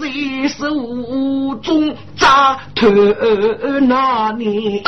[0.00, 0.08] 在
[0.48, 0.66] 手
[1.62, 2.88] 中扎头
[3.80, 4.82] 那年。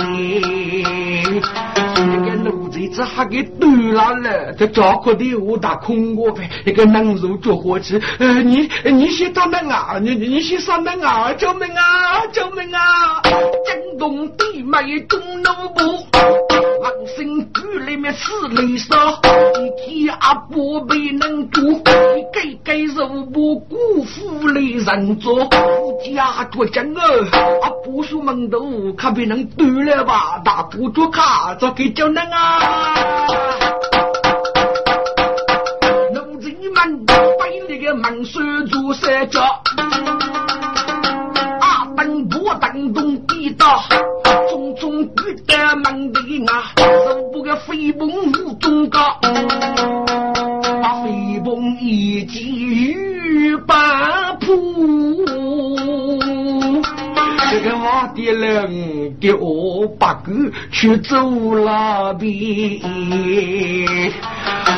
[1.97, 8.01] 那个奴才子还给断了了，这家伙的我打空过呗，那个能肉做火气。
[8.19, 13.23] 呃，你你先打门啊，你你先上门啊，救命啊，救命啊！
[13.23, 16.05] 江东地脉中奴仆。
[16.83, 18.95] 王生居里面死雷杀，
[19.59, 19.71] 一
[20.05, 21.63] 天阿伯没能做，
[22.77, 25.49] 一盖盖肉不辜负了人做，
[26.05, 27.29] 家做将儿，
[27.63, 30.41] 阿伯说门头可别能断了吧？
[30.45, 33.29] 大不住卡，做给叫人啊！
[36.13, 39.41] 奴才们背那个门锁做三角，
[41.61, 43.85] 阿等不等东地道。
[44.51, 46.21] 种种古代门的
[46.53, 48.99] 啊，是不个飞鹏无中高，
[51.03, 55.25] 飞蓬一击欲八扑。
[57.55, 60.33] 这个我的人给我八个
[60.73, 62.81] 去走了遍。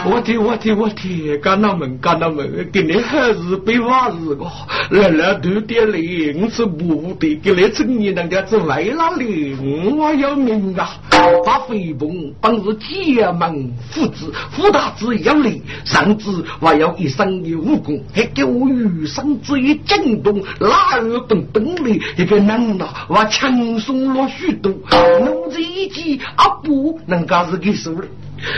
[0.05, 4.47] 我的我的我的，干那门干那门，给你还是被话是个，
[4.91, 11.01] 来来多点零是不得，给你成年人家是为了零，我要命啊！
[11.45, 22.66] 把飞鹏本是结门父子，父大子有礼，甚至还有一身的武功，还给我余生之一惊动，哪儿等等的一个能
[23.09, 24.73] 我轻松了许多，
[25.21, 28.07] 奴才一记阿不能够是给收了。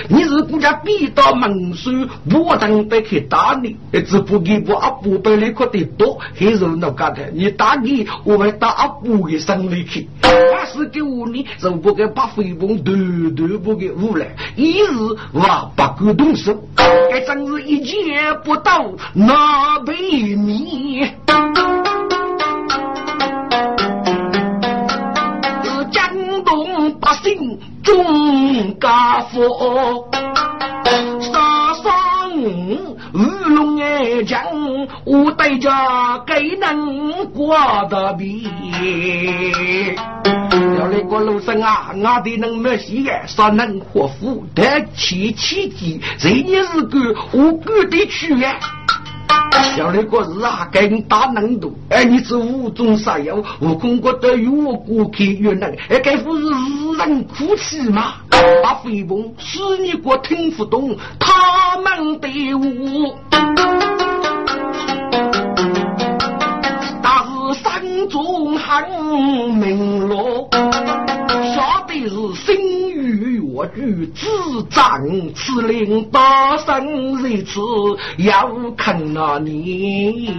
[0.08, 1.90] 你是国家逼到门首，
[2.32, 7.30] 我当得去打你，只不给我阿布被你可得多，还是那干的。
[7.32, 10.08] 你打你，我会打阿布的生理去。
[10.22, 14.26] 二十给我你，就不给把飞鹏断断不给误了。
[14.56, 14.86] 一日
[15.32, 16.60] 我不敢动手，
[17.12, 17.96] 还真是一见
[18.42, 19.94] 不到那被
[20.34, 21.08] 你。
[26.42, 30.08] 百姓中家福，
[31.20, 32.28] 杀杀
[33.12, 34.42] 五龙爱将，
[35.04, 35.70] 我带着
[36.26, 37.56] 该能过
[37.90, 38.48] 得比。
[40.78, 46.98] 要那个路生啊，我的能没戏的，说能活福得起奇迹，这也是个
[47.32, 48.58] 无辜的去呀。
[49.76, 51.72] 要那个日啊，给你大难度。
[51.88, 56.42] 哎，你是无中生有，悟空觉得越过去越难，哎，该不是
[56.98, 58.14] 人哭泣吗？
[58.62, 63.14] 把飞鹏是你我听不懂他们的舞。
[68.08, 68.90] 中很
[69.54, 70.37] 明落，
[72.02, 74.26] 是心与我举自
[74.70, 75.00] 长，
[75.34, 77.60] 此令大圣如此
[78.18, 80.34] 要看那你。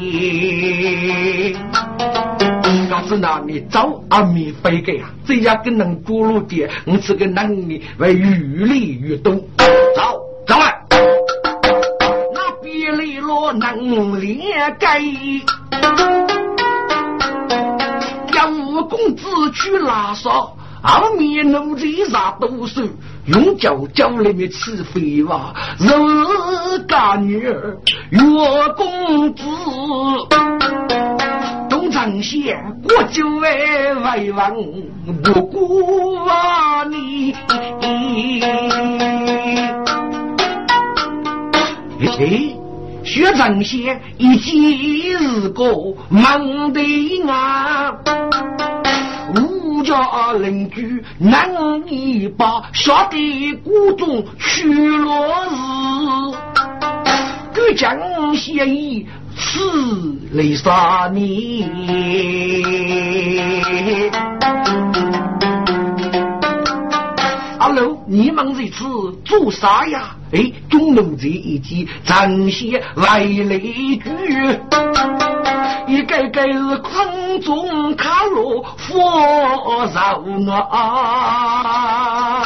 [2.89, 9.33] 我是那你找阿弥飞给啊，这样个能过路的，我这个能力为愈来愈多。
[9.35, 9.41] 走，
[10.45, 10.81] 走来，
[12.33, 14.37] 那别离落能连
[14.77, 15.01] 盖。
[18.89, 20.29] 公子去拉萨，
[20.81, 22.81] 后面奴才啥都收，
[23.25, 27.77] 用脚脚里面吃飞娃，是干女儿
[28.11, 28.19] 岳
[28.77, 29.43] 公子，
[31.69, 32.53] 东张西
[32.87, 34.55] 过就为为王，
[35.21, 35.83] 不顾
[36.89, 37.33] 你。
[42.01, 42.55] 哎，
[43.03, 45.65] 薛长先一记日个
[46.09, 46.81] 忙得
[47.27, 47.93] 啊！
[49.79, 51.49] 吴家邻居难
[51.87, 56.35] 一把，晓得谷中去落日，
[57.53, 59.07] 敢将协议
[59.37, 61.65] 此雷杀你。
[67.57, 68.83] 阿楼，你们这次
[69.23, 70.13] 做啥呀？
[70.33, 73.59] 哎，中路这一集，张些外雷
[73.95, 74.59] 剧。
[75.89, 82.43] 一个个是空中卡罗佛手啊！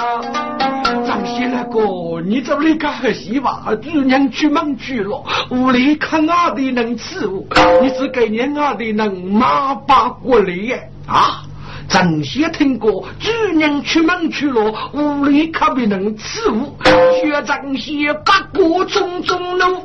[1.06, 3.66] 张些那个，你这里干何西吧？
[3.82, 7.44] 主娘出门去了，屋里看俺的能吃我，
[7.82, 11.44] 你只给年俺的能马把过来耶啊！
[11.90, 13.30] 正些听过，主
[13.60, 16.78] 人出门去了，屋里可不能吃物。
[17.22, 19.84] 学正些八卦种种路，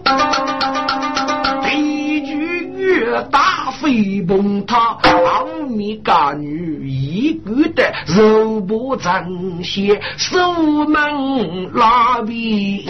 [2.89, 10.39] 越大飞崩他，后面干女一个的肉不正些，守
[10.87, 12.87] 门拉比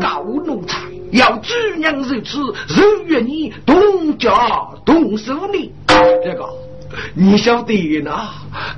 [0.00, 0.78] 高奴才。
[1.12, 4.32] 要主娘如此，人愿你动家
[4.86, 5.72] 动手呢？
[6.24, 6.48] 这个
[7.14, 8.10] 你晓得呢？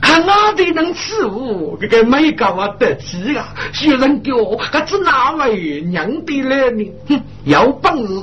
[0.01, 3.55] 看哪里能吃物，这个没搞我得气啊！
[3.73, 4.33] 学人叫
[4.71, 6.93] 他只哪位娘的来呢？
[7.09, 8.23] 哼，有本事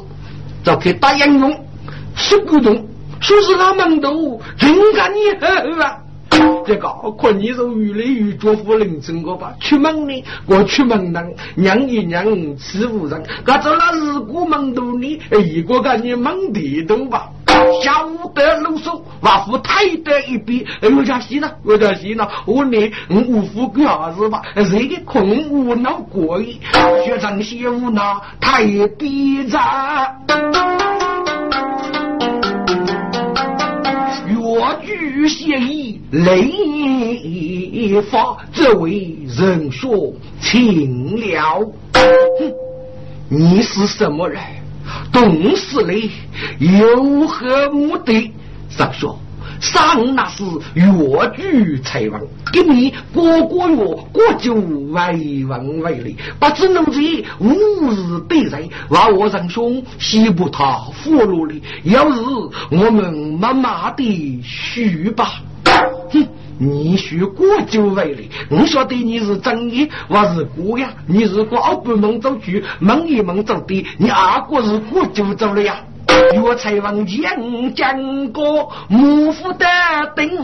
[0.64, 1.66] 就去打英雄，
[2.16, 2.88] 十个钟，
[3.20, 5.30] 说是他们都真干你
[5.82, 5.98] 啊！
[6.66, 6.88] 这个
[7.20, 9.54] 看你是越来越做夫人成个吧？
[9.60, 11.22] 出门呢，我出门呢，
[11.56, 12.24] 娘一娘
[12.56, 17.30] 欺负人，我走了日过门头呢，一个个你忙地动吧。
[17.84, 22.78] 下午得露手，瓦夫太得一笔，我家洗了，我家洗了，我呢，
[23.10, 26.60] 我夫个儿子吧，谁的空无脑过意，
[27.06, 28.64] 学生写无脑太
[28.98, 29.60] 逼着。
[34.44, 35.81] 我举协议
[36.12, 41.60] 雷发，这位人说轻了。
[41.94, 42.54] 哼，
[43.30, 44.42] 你是什么人？
[45.14, 46.10] 懂事嘞？
[46.60, 48.34] 有何目的？
[48.70, 49.18] 上说。
[49.62, 50.44] 上那是
[50.74, 50.84] 越
[51.38, 52.20] 剧才王，
[52.52, 53.78] 给你过过月
[54.12, 57.00] 过就为王为利，不知奴才
[57.40, 61.62] 无日对人，把我仁兄西不他俘虏哩。
[61.84, 62.20] 要是
[62.72, 65.42] 我们慢慢的许吧。
[66.12, 70.94] 哼，你学过就为利，我晓得你是正义，我是过呀。
[71.08, 75.76] 你是过二不门走去，门一门走的，你二哥是过就走了呀。
[76.34, 79.66] 岳才王将将过幕府的
[80.16, 80.38] 顶，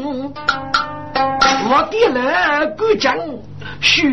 [1.69, 3.17] 我的那个将
[3.81, 4.07] 徐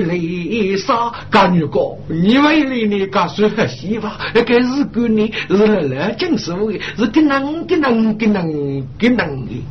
[0.00, 6.80] 雷杀干女哥，你为了你干说和媳妇，那个是个你是来讲什么的？
[6.96, 9.64] 是跟能跟能跟能跟能的。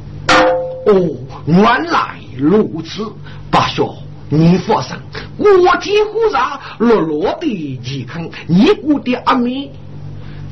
[0.86, 1.16] 哦，
[1.46, 3.06] 原来如此，
[3.50, 3.90] 八兄，
[4.30, 4.96] 你放心，
[5.38, 9.72] 我几乎上落落的健康，你我的阿妹。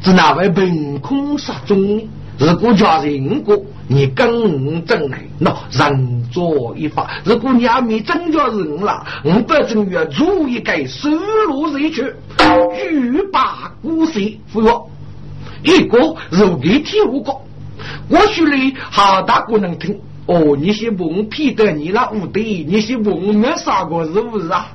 [0.03, 2.09] 是哪位凭空杀中呢？
[2.39, 3.55] 如果叫人过，
[3.87, 7.07] 你更正来，那人做一法。
[7.23, 12.03] 如果你还没真叫人了，我保证要做一个收入人群，
[12.73, 14.87] 举把股市服药。
[15.63, 17.31] 一个如给天五个，
[18.09, 19.99] 我说的好大姑能听。
[20.27, 24.67] 哦，你是问批的你那无对，你是问我啥个是不是啊？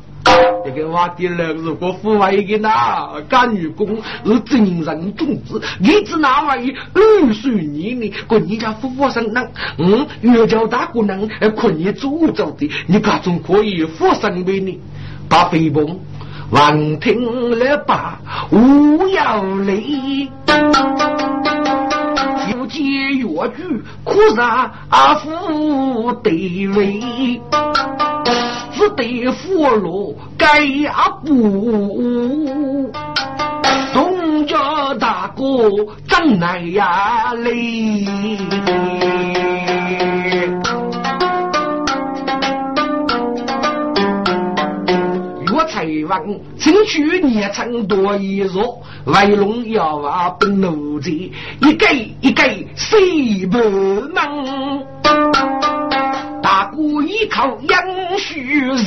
[0.65, 3.87] 这个话的人如果父外的那干女工
[4.25, 14.81] 是真人种子，你只那玩意二十年呢，过你家夫妇生能，嗯，越叫大姑娘困你诅咒的，你各种可以富生为你，
[15.29, 16.01] 把飞崩，
[16.51, 18.21] 望听了吧，
[18.51, 20.29] 无要泪。
[22.53, 22.83] 不见
[23.19, 26.31] 越剧，苦让阿福得
[26.69, 27.01] 为，
[28.73, 30.47] 只得俘虏该
[30.93, 32.93] 阿布。
[33.93, 34.57] 东家
[35.01, 35.71] 大哥
[36.07, 38.07] 张来呀嘞。
[46.59, 51.87] 请去年成多一若，为龙要啊不奴才，一个
[52.21, 52.43] 一个
[52.75, 53.59] 谁不
[54.15, 54.83] 忙？
[56.43, 58.87] 大哥依靠杨须人，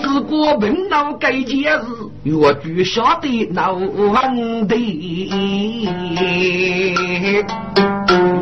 [0.00, 1.86] 自过问到该件事，
[2.24, 5.88] 越剧晓得闹问题。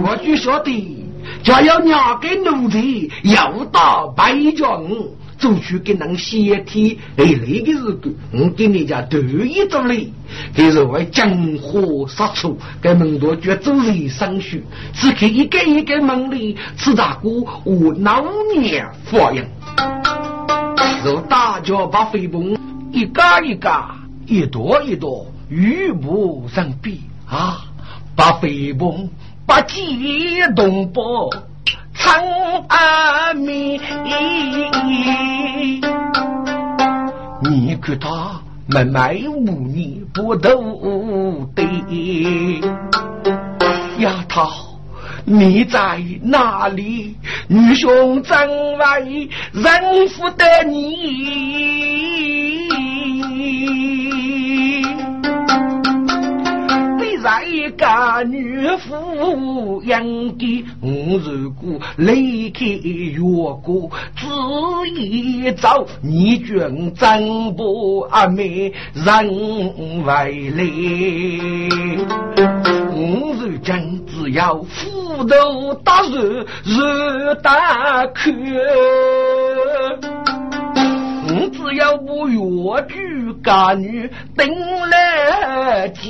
[0.03, 0.97] 越剧晓得，
[1.43, 2.79] 就要娘给奴才
[3.25, 4.83] 要到白将。
[5.39, 10.11] 走去给人先天而来的日子，我给你家头一着嘞，
[10.55, 14.65] 给是为江河杀出，给门多绝走人生去，
[14.95, 18.25] 只看一个一个门里，吃大锅我老
[18.59, 19.45] 年发扬。
[21.05, 22.59] 若大家把飞崩
[22.91, 23.95] 一嘎一嘎，
[24.27, 27.61] 一朵一朵，玉不成比啊！
[28.17, 29.09] 把飞崩
[29.47, 31.01] 把激动不。
[32.07, 32.15] 长
[32.69, 33.81] 阿弥，
[37.43, 40.63] 你看他慢慢无你不斗
[41.57, 41.65] 的，
[43.99, 44.49] 丫头
[45.25, 47.17] 你在哪里？
[47.49, 48.39] 女兄正
[48.79, 50.77] 为人夫的你。
[57.57, 60.05] 一个女妇养
[60.37, 63.19] 的，我如果离开岳
[63.63, 64.27] 国，只
[65.01, 67.09] 一朝，你君怎
[67.57, 71.39] 不阿妹人为累？
[72.93, 78.31] 我如今只要斧头打热，热打渴。
[81.39, 82.39] 我只要不越
[82.89, 84.49] 剧干女等
[84.91, 86.05] 来见，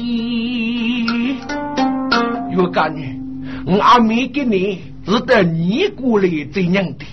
[2.53, 3.19] 越干女，
[3.67, 7.05] 我阿妹给你是得你过来这样的，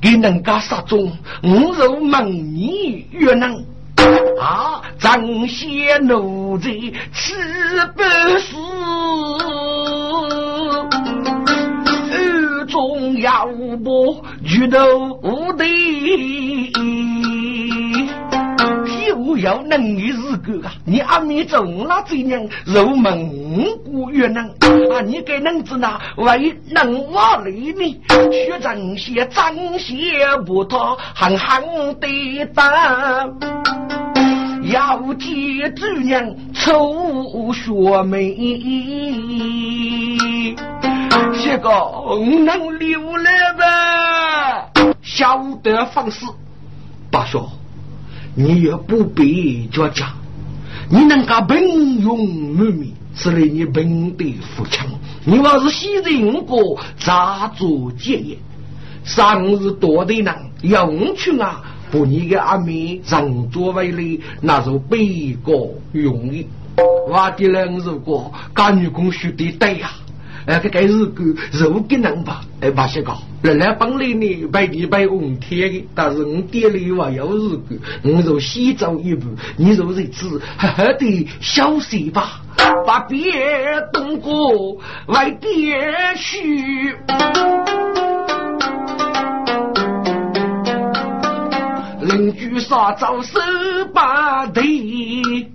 [0.00, 1.10] 给人家杀中，
[1.42, 3.64] 我若问你越能。
[4.38, 6.68] 啊，张些奴才
[7.12, 7.34] 吃
[7.96, 8.02] 不
[8.38, 8.56] 死，
[12.12, 13.46] 二中要
[13.82, 14.76] 不举头
[15.56, 15.64] 的。
[19.34, 20.72] 我要能力是个啊！
[20.84, 25.00] 你阿弥中了这样肉蒙古越南啊！
[25.04, 25.98] 你给能子呢？
[26.18, 28.00] 为能瓦里呢？
[28.30, 33.26] 学这些张些不他狠狠的打，
[34.72, 38.36] 要接主娘抽学妹，
[41.42, 41.68] 这个
[42.44, 44.70] 能留来吧？
[45.02, 46.24] 晓得方式，
[47.10, 47.50] 大说。
[48.34, 50.12] 你也不必着家，
[50.90, 52.16] 你能够平庸
[52.54, 54.80] 满面，是来你本的父亲。
[55.24, 58.38] 你要是昔人过咋做结业？
[59.04, 61.62] 上日多的人用去啊，
[61.92, 66.46] 把你的阿妹让作为了，那是悲过容易。
[67.08, 69.92] 我的人如果干女工学的对呀。
[70.46, 72.42] 哎，这个是个肉给人吧？
[72.60, 82.42] 哎，把些个，原来本来呢，白地白红天的，但是我店里话要是个，我就先走一步，你就日子好好的消息吧，
[82.86, 83.22] 把别
[83.92, 84.76] 动过
[85.06, 85.80] 为别
[86.16, 86.94] 去，
[92.02, 93.40] 邻居啥早手
[93.94, 95.48] 把地，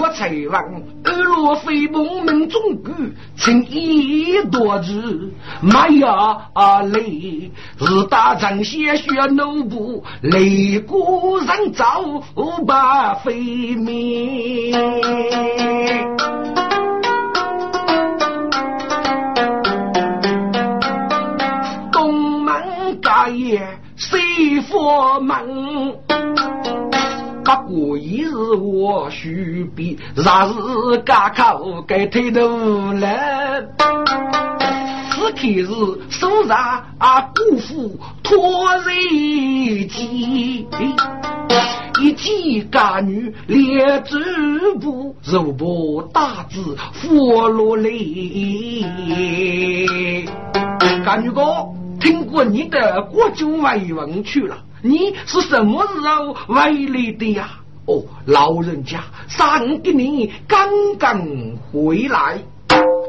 [0.00, 0.28] 我才
[1.06, 2.90] 二罗飞梦门中举，
[3.36, 5.30] 曾一多日，
[5.60, 12.22] 马呀啊累，日打仗鲜血怒布，擂鼓人早
[12.66, 13.34] 把飞
[13.76, 14.72] 灭。
[21.92, 23.60] 东门大爷
[23.96, 25.94] 西佛门？
[27.44, 32.40] 不过一日我须比，rat 是家口该推头
[32.94, 33.62] 来。
[35.10, 35.66] 此刻是
[36.08, 36.56] 手上
[36.98, 40.66] 啊，姑父托人机。
[42.00, 44.18] 一见家女列祖
[44.80, 48.82] 步，如破大字佛落泪。
[51.04, 51.42] 家女哥，
[52.00, 54.56] 听过你的国酒慰问去了，
[54.86, 57.48] 你是什么时候回来的呀？
[57.86, 60.68] 哦，老人家，三个你刚
[60.98, 61.26] 刚
[61.72, 62.38] 回来。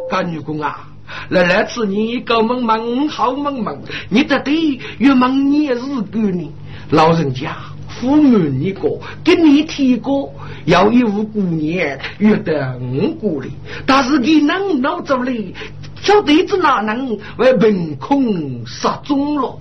[0.09, 0.88] 干女工啊，
[1.28, 3.78] 来来次你高门门好门门，
[4.09, 6.49] 你的爹越忙你也是个呢，
[6.91, 7.57] 老人家。
[7.99, 13.49] 父母你个给你提过，要一户姑娘约得五过来，
[13.86, 15.53] 但是你能闹走嘞，
[16.01, 19.59] 小弟子哪能为凭空失踪了？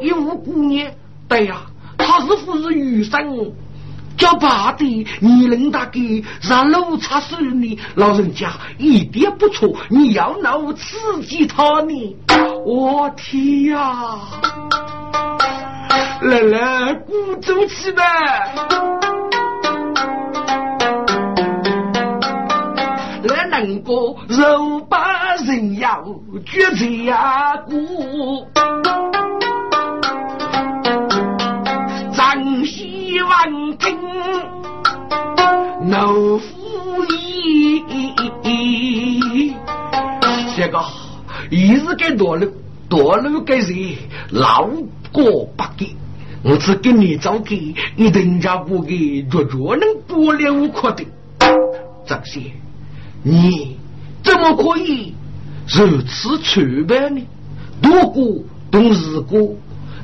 [0.00, 0.90] 一户姑娘，
[1.28, 1.62] 对呀，
[1.98, 3.52] 他是不是余生？
[4.16, 7.78] 叫爸的，你能大给让路插手呢？
[7.96, 12.16] 老人家一点不错，你要闹刺激他呢？
[12.64, 14.20] 我天呀！
[16.22, 18.02] 来来，鼓走起呗！
[23.24, 23.92] 来，能个
[24.28, 26.04] 肉把人要
[26.46, 28.46] 绝在呀鼓，
[32.64, 33.94] 希望听
[35.90, 37.84] 老夫意。
[40.56, 40.82] 这个
[41.50, 42.48] 一日给多了，
[42.88, 43.98] 多了给谁
[44.30, 44.70] 老
[45.12, 45.94] 过不给。
[46.42, 51.04] 我只给你找给，你人家不给，绝绝能不了无可的。
[52.06, 52.40] 张些，
[53.22, 53.76] 你
[54.22, 55.14] 怎么可以
[55.66, 57.20] 如此粗暴呢？
[57.82, 59.56] 如果懂日过，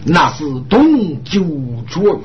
[0.05, 1.43] 那是懂酒
[1.87, 2.21] 桌。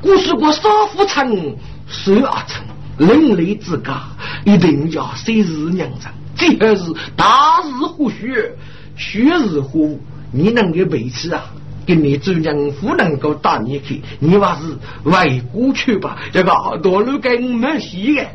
[0.00, 1.56] 故事过少夫成，
[1.88, 2.64] 十二成，
[2.98, 4.02] 人类之家
[4.44, 8.56] 一定要谁是娘长，最后是大日何血，
[8.96, 9.98] 血日何？
[10.32, 11.44] 你能够背起啊？
[11.86, 16.18] 跟你主人不能够打你去，你还是回过去吧。
[16.32, 16.50] 这个
[16.82, 18.26] 道路跟没戏的，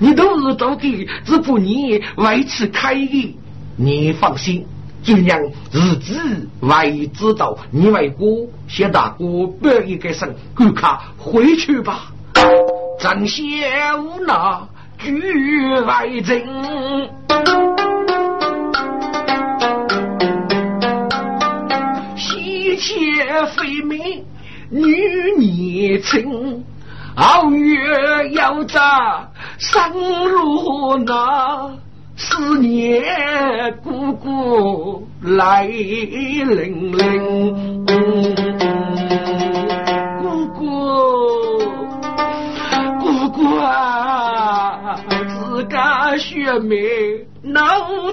[0.00, 3.36] 你都是都给只不你为此开的。
[3.76, 4.66] 你放心，
[5.02, 5.40] 就让
[5.72, 7.56] 日子为知道。
[7.70, 8.24] 你为哥
[8.68, 12.12] 谢大哥背一个声，赶快回去吧。
[12.98, 13.42] 张小
[14.26, 14.68] 那
[14.98, 16.42] 举外阵。
[22.80, 22.94] 妾
[23.56, 24.24] 非美，
[24.70, 26.64] 女年轻，
[27.16, 28.80] 傲月要在
[29.58, 31.76] 上路难，
[32.20, 33.00] 思念
[33.80, 37.86] 姑姑来临临，
[40.20, 40.60] 姑姑
[42.98, 44.96] 姑姑啊，
[45.28, 46.76] 自家血脉。
[47.40, 47.64] 能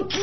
[0.08, 0.20] 知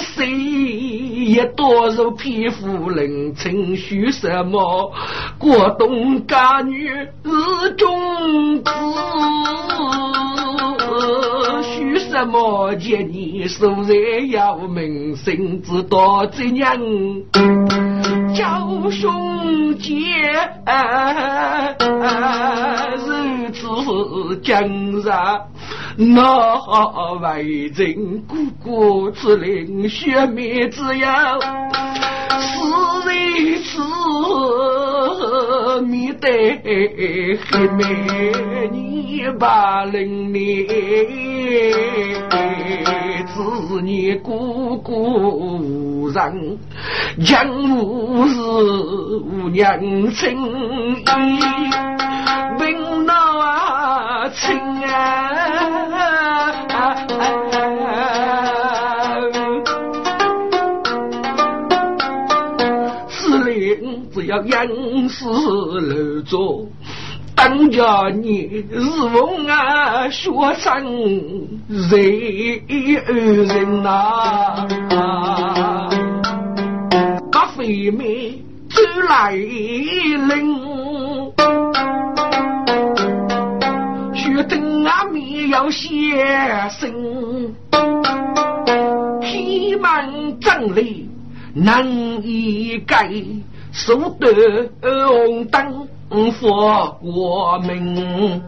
[0.00, 4.90] 谁也多肉皮肤能承许什么？
[5.38, 8.70] 过冬家女日中子，
[12.12, 16.78] 什么见你素日要命，甚至多这样
[18.36, 19.94] 叫兄姐，
[22.98, 25.46] 日子将上。
[25.96, 31.06] 那为人姑姑之灵，血灭之忧，
[32.30, 32.58] 死
[33.06, 33.78] 人死，
[35.82, 37.84] 面对黑妹
[38.72, 40.66] 你把人念，
[43.26, 46.58] 子你姑姑人，
[47.24, 49.78] 将无是无娘
[50.10, 50.38] 亲，
[52.58, 54.92] 病那亲啊！
[63.08, 66.66] 司令只要严丝合作，
[67.34, 68.80] 当家你日
[69.12, 70.30] 风啊，学
[70.60, 70.84] 成
[71.68, 71.90] 人
[73.46, 74.66] 人呐，
[77.30, 80.71] 把飞妹走来领。
[85.48, 85.88] 要写
[86.70, 87.54] 生，
[89.20, 91.08] 天门真理
[91.54, 91.86] 难
[92.22, 93.10] 以改，
[93.72, 94.70] 守得
[95.06, 95.86] 红灯
[96.32, 98.42] 佛国门。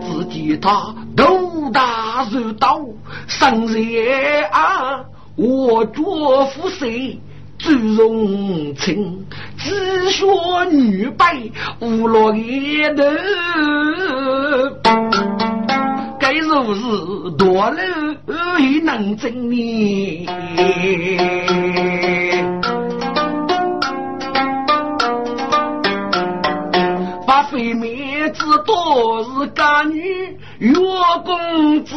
[0.00, 2.80] 只见他头大如刀，
[3.26, 5.04] 身热啊，
[5.36, 7.18] 我着夫谁
[7.66, 9.26] 朱荣清，
[9.58, 10.24] 只学
[10.70, 11.36] 女白
[11.80, 13.02] 无落一头，
[16.20, 16.82] 该如是
[17.36, 17.76] 多了
[18.60, 20.26] 也能证明。
[27.26, 30.72] 把非面子多是干女岳
[31.24, 31.96] 公子。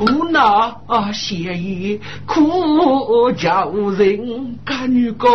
[0.00, 0.70] 无那
[1.12, 5.28] 谢意苦叫人干女哥，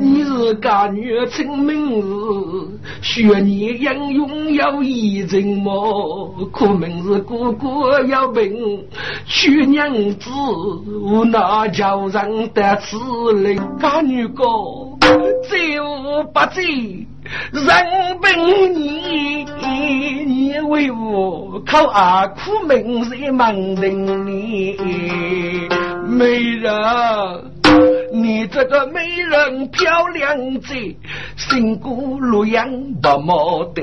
[0.00, 6.48] 你是干女称名字，学你英勇要一人么？
[6.52, 8.84] 苦命是哥哥要病，
[9.26, 10.30] 娶娘子
[11.02, 12.96] 无那叫人得此
[13.42, 14.44] 类干女哥，
[15.48, 17.06] 罪无不罪。
[17.52, 17.64] 人
[18.22, 19.44] 本你，
[20.24, 24.76] 你为我靠阿苦命在忙等你，
[26.08, 26.72] 美人，
[28.12, 30.96] 你这个美人漂亮极，
[31.36, 33.82] 身骨洛阳不毛的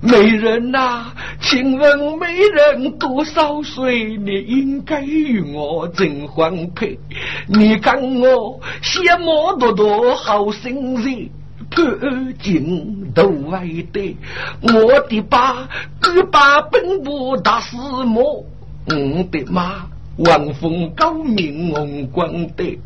[0.00, 4.16] 美人呐，请问美人多少岁？
[4.16, 6.98] 你应该与我争婚配？
[7.46, 11.30] 你看我羡慕多多好生人。
[11.74, 14.16] 赶紧都外的，
[14.60, 15.66] 我的爸，
[15.98, 18.44] 哥爸本部大师母，
[18.88, 19.88] 我的妈。
[20.18, 22.78] 王风高明红光的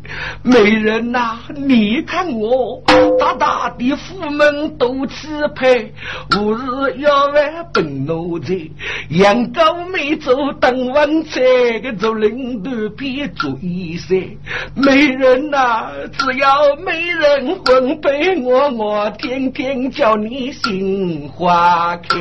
[0.43, 2.81] 美人呐，你看我
[3.19, 5.91] 大大的府门都气派，
[6.39, 8.71] 吾日要来奔奴才，
[9.09, 11.43] 阳高美走当晚餐，
[11.83, 14.17] 个做领导别做医生。
[14.73, 22.17] 美人呐，只要美人婚配我，我天天叫你心花开，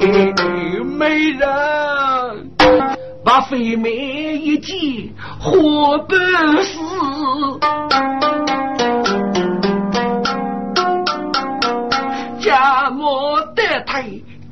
[0.00, 1.44] 美人。
[3.24, 3.90] 把飞梅
[4.36, 5.10] 一记，
[5.40, 6.14] 活不
[6.62, 6.78] 死，
[12.38, 13.06] 家母
[13.56, 14.04] 得太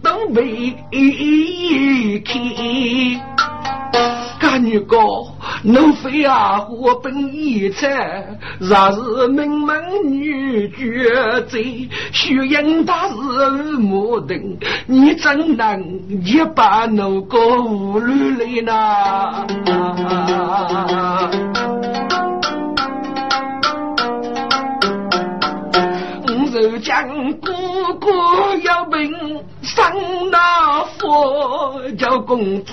[0.03, 0.75] 都没
[2.25, 2.41] 开。
[4.41, 4.97] 干女哥，
[5.63, 13.15] 奴非啊，我本一才，若是名门女绝贼，虚应大是
[13.79, 14.39] 莫等，
[14.87, 19.47] 你怎能一把奴哥无虑来呢？
[26.81, 27.53] 将哥
[28.01, 28.09] 哥
[28.63, 29.13] 要命。
[29.63, 29.93] 上
[30.31, 32.73] 那佛叫公子，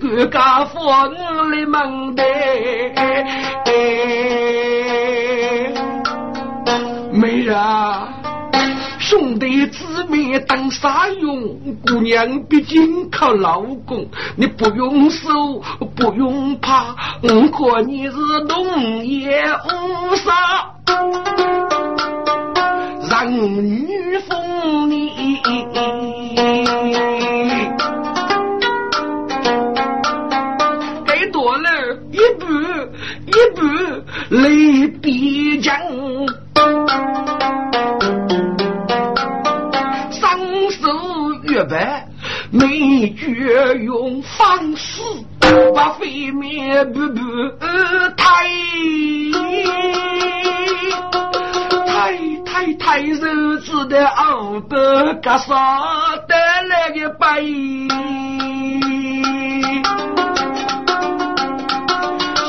[0.00, 1.06] 各家佛
[1.52, 2.22] 里门的，
[7.12, 7.56] 妹人，
[8.98, 11.56] 兄弟姊妹当啥用？
[11.86, 15.62] 姑娘毕竟靠老公，你不用手，
[15.94, 18.16] 不用怕，我看你是
[18.48, 19.40] 农业
[20.10, 20.72] 无啥。
[23.26, 25.10] 让女风你，
[31.04, 31.68] 给多了
[32.12, 32.46] 一步
[33.26, 33.62] 一步
[34.30, 35.76] 泪必将，
[40.12, 40.38] 双
[40.70, 40.86] 手
[41.48, 42.06] 月白
[42.52, 45.02] 没觉用方式
[45.74, 47.20] 把飞面步步
[48.16, 48.24] 抬。
[52.56, 53.18] 太太日
[53.58, 54.76] 子的二百
[55.20, 56.34] 个啥得
[56.70, 57.42] 来个白，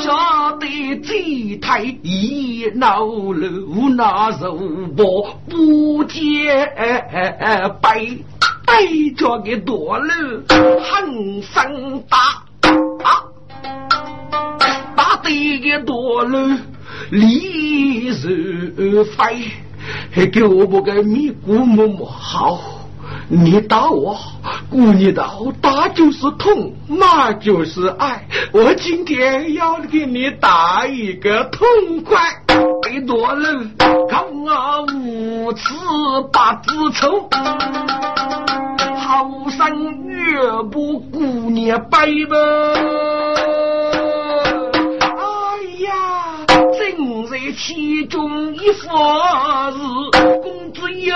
[0.01, 4.57] 晓得这太一闹了，无那肉
[4.95, 5.03] 包
[5.49, 6.71] 不见
[7.81, 8.07] 白，
[8.65, 8.87] 白
[9.17, 10.05] 着个多了
[10.47, 12.17] 很生大
[13.03, 13.27] 啊，
[14.95, 16.57] 大的个多了。
[17.09, 19.51] 李日飞，
[20.11, 22.59] 还给我不个米姑么么好？
[23.29, 24.17] 你打我，
[24.69, 25.31] 姑你打，
[25.61, 28.25] 打就是痛，骂就是爱。
[28.51, 32.19] 我今天要给你打一个痛快。
[32.83, 33.71] 别多人
[34.09, 35.73] 看我无耻
[36.31, 37.29] 把子丑，
[38.97, 40.39] 好生岳
[40.71, 42.38] 不姑娘拜吧。
[47.53, 48.89] 其中一佛
[49.71, 49.77] 是
[50.41, 51.15] 公子哟，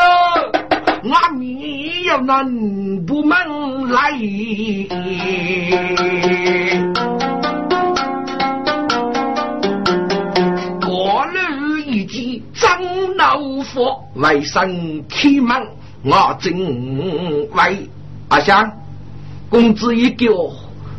[1.03, 2.45] 我你要南
[3.05, 3.37] 部门
[3.89, 4.11] 来，
[10.81, 12.81] 过路一见张
[13.17, 15.67] 老佛外甥开门，
[16.03, 16.53] 我正
[17.51, 17.89] 为
[18.29, 18.71] 阿香
[19.49, 20.31] 公子一叫，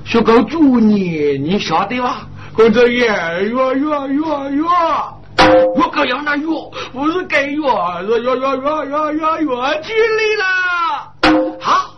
[0.05, 2.29] 说个祝你，你晓得吧？
[2.55, 3.07] 公子爷，
[3.49, 4.69] 哟哟哟哟。
[5.75, 10.45] 我可要那药，不是给药，要要要要要要药去里了。
[11.61, 11.95] 好，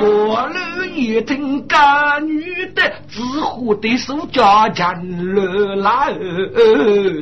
[0.00, 6.14] 多了一听干女的，只呼的手家家乐来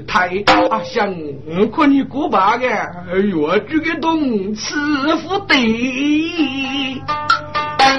[0.06, 0.28] 太
[0.68, 1.14] 啊想
[1.70, 4.74] 可你过把个药这个东吃
[5.26, 7.02] 不得。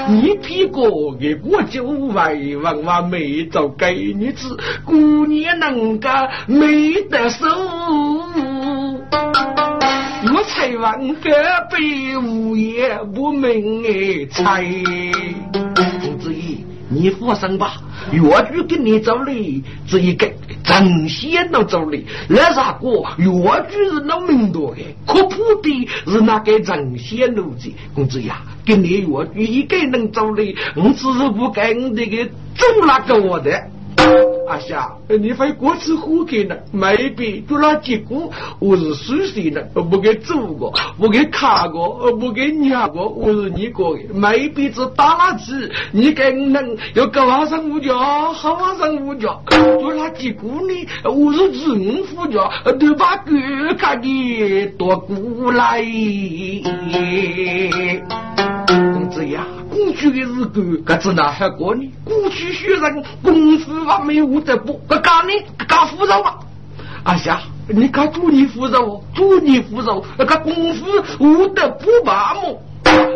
[0.10, 4.48] 你屁股给我就外往往没找给你吃，
[4.86, 6.10] 姑娘能个
[6.48, 7.46] 没得手。
[10.32, 11.32] 我才王哥
[11.72, 14.66] 被无业不明哎，猜，
[16.90, 17.82] 你放心吧，
[18.12, 20.28] 药局给你找的，这一个
[20.64, 21.98] 神仙都找的。
[22.28, 22.90] 那啥个
[23.24, 28.42] 药局是那名多的，可普的是那个正线路子，公子呀。
[28.66, 32.26] 给你药局一个能找的，我只是不跟那个
[32.56, 33.52] 做那个我的。
[34.50, 36.56] 阿霞，你会过次火给呢？
[36.72, 50.88] 没必就那结果，我是熟悉的，不给做过，不给看过，不给念过，我是你过的，没必是打那字，你跟能要搞晚上午觉，好晚上午觉，就那结果呢？
[51.04, 53.32] 我是政府家，都把狗
[53.78, 55.86] 看的多过来。
[59.10, 61.92] 子呀，过去的日子，可子哪还过呢？
[62.06, 64.80] 过去学人功夫还没有得不？
[64.88, 65.34] 可干呢？
[65.68, 66.36] 干扶手啊！
[67.04, 70.86] 阿霞，你看祝你扶手，祝你扶手，那个功夫
[71.20, 72.62] 无得不罢么？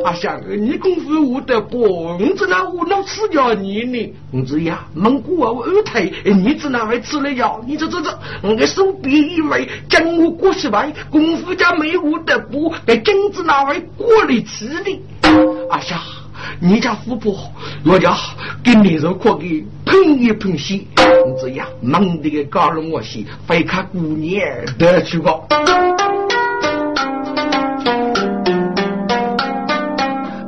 [0.06, 1.82] 阿霞，你功夫无得不？
[1.82, 4.14] 我只那无能吃掉你呢？
[4.32, 7.62] 公子呀，蒙古啊，我二胎，你只那会吃了药？
[7.66, 12.74] 你这这这，我的手臂以为将我过失败，功夫家没无得不？
[12.86, 15.02] 给金子那位过来吃的？
[15.70, 16.00] 阿霞，
[16.60, 17.52] 你家富婆，
[17.86, 18.16] 我家
[18.64, 24.42] 给你肉可给喷一喷血，你这样忙的个搞了我些，非看姑娘
[24.78, 25.32] 得去个。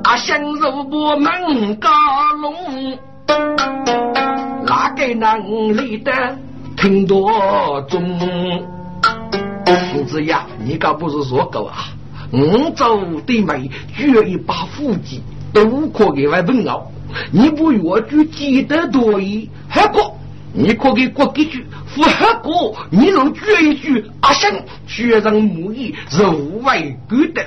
[0.03, 1.89] 阿香肉不门搞
[2.41, 2.97] 龙，
[4.65, 6.11] 哪个能力的
[6.77, 8.19] 挺多重？
[9.65, 11.87] 公子呀，你可不是说够啊？
[12.31, 15.21] 五洲的美，绝一把腹肌，
[15.53, 16.91] 都可给外问熬。
[17.31, 20.17] 你不越剧记得多一，何过？
[20.57, 24.49] 你可给过几句，符合过，你能绝一句阿生，
[24.87, 27.45] 学人母语是无外够的。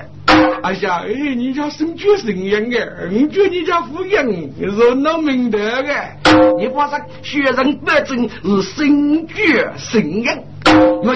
[0.63, 5.95] 哎呀，哎，你家生绝神人哎，你觉你家富人是能明得的。
[6.59, 10.45] 你发现学人本身是生绝神人，
[11.03, 11.15] 我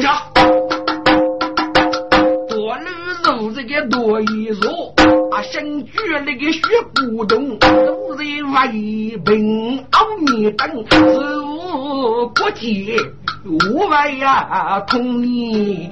[3.23, 4.95] 都是个多一说，
[5.31, 5.93] 啊，身居
[6.27, 6.61] 那个血
[6.95, 12.97] 骨洞，都是为平阿弥等，是无国界，
[13.45, 15.91] 无外呀同你。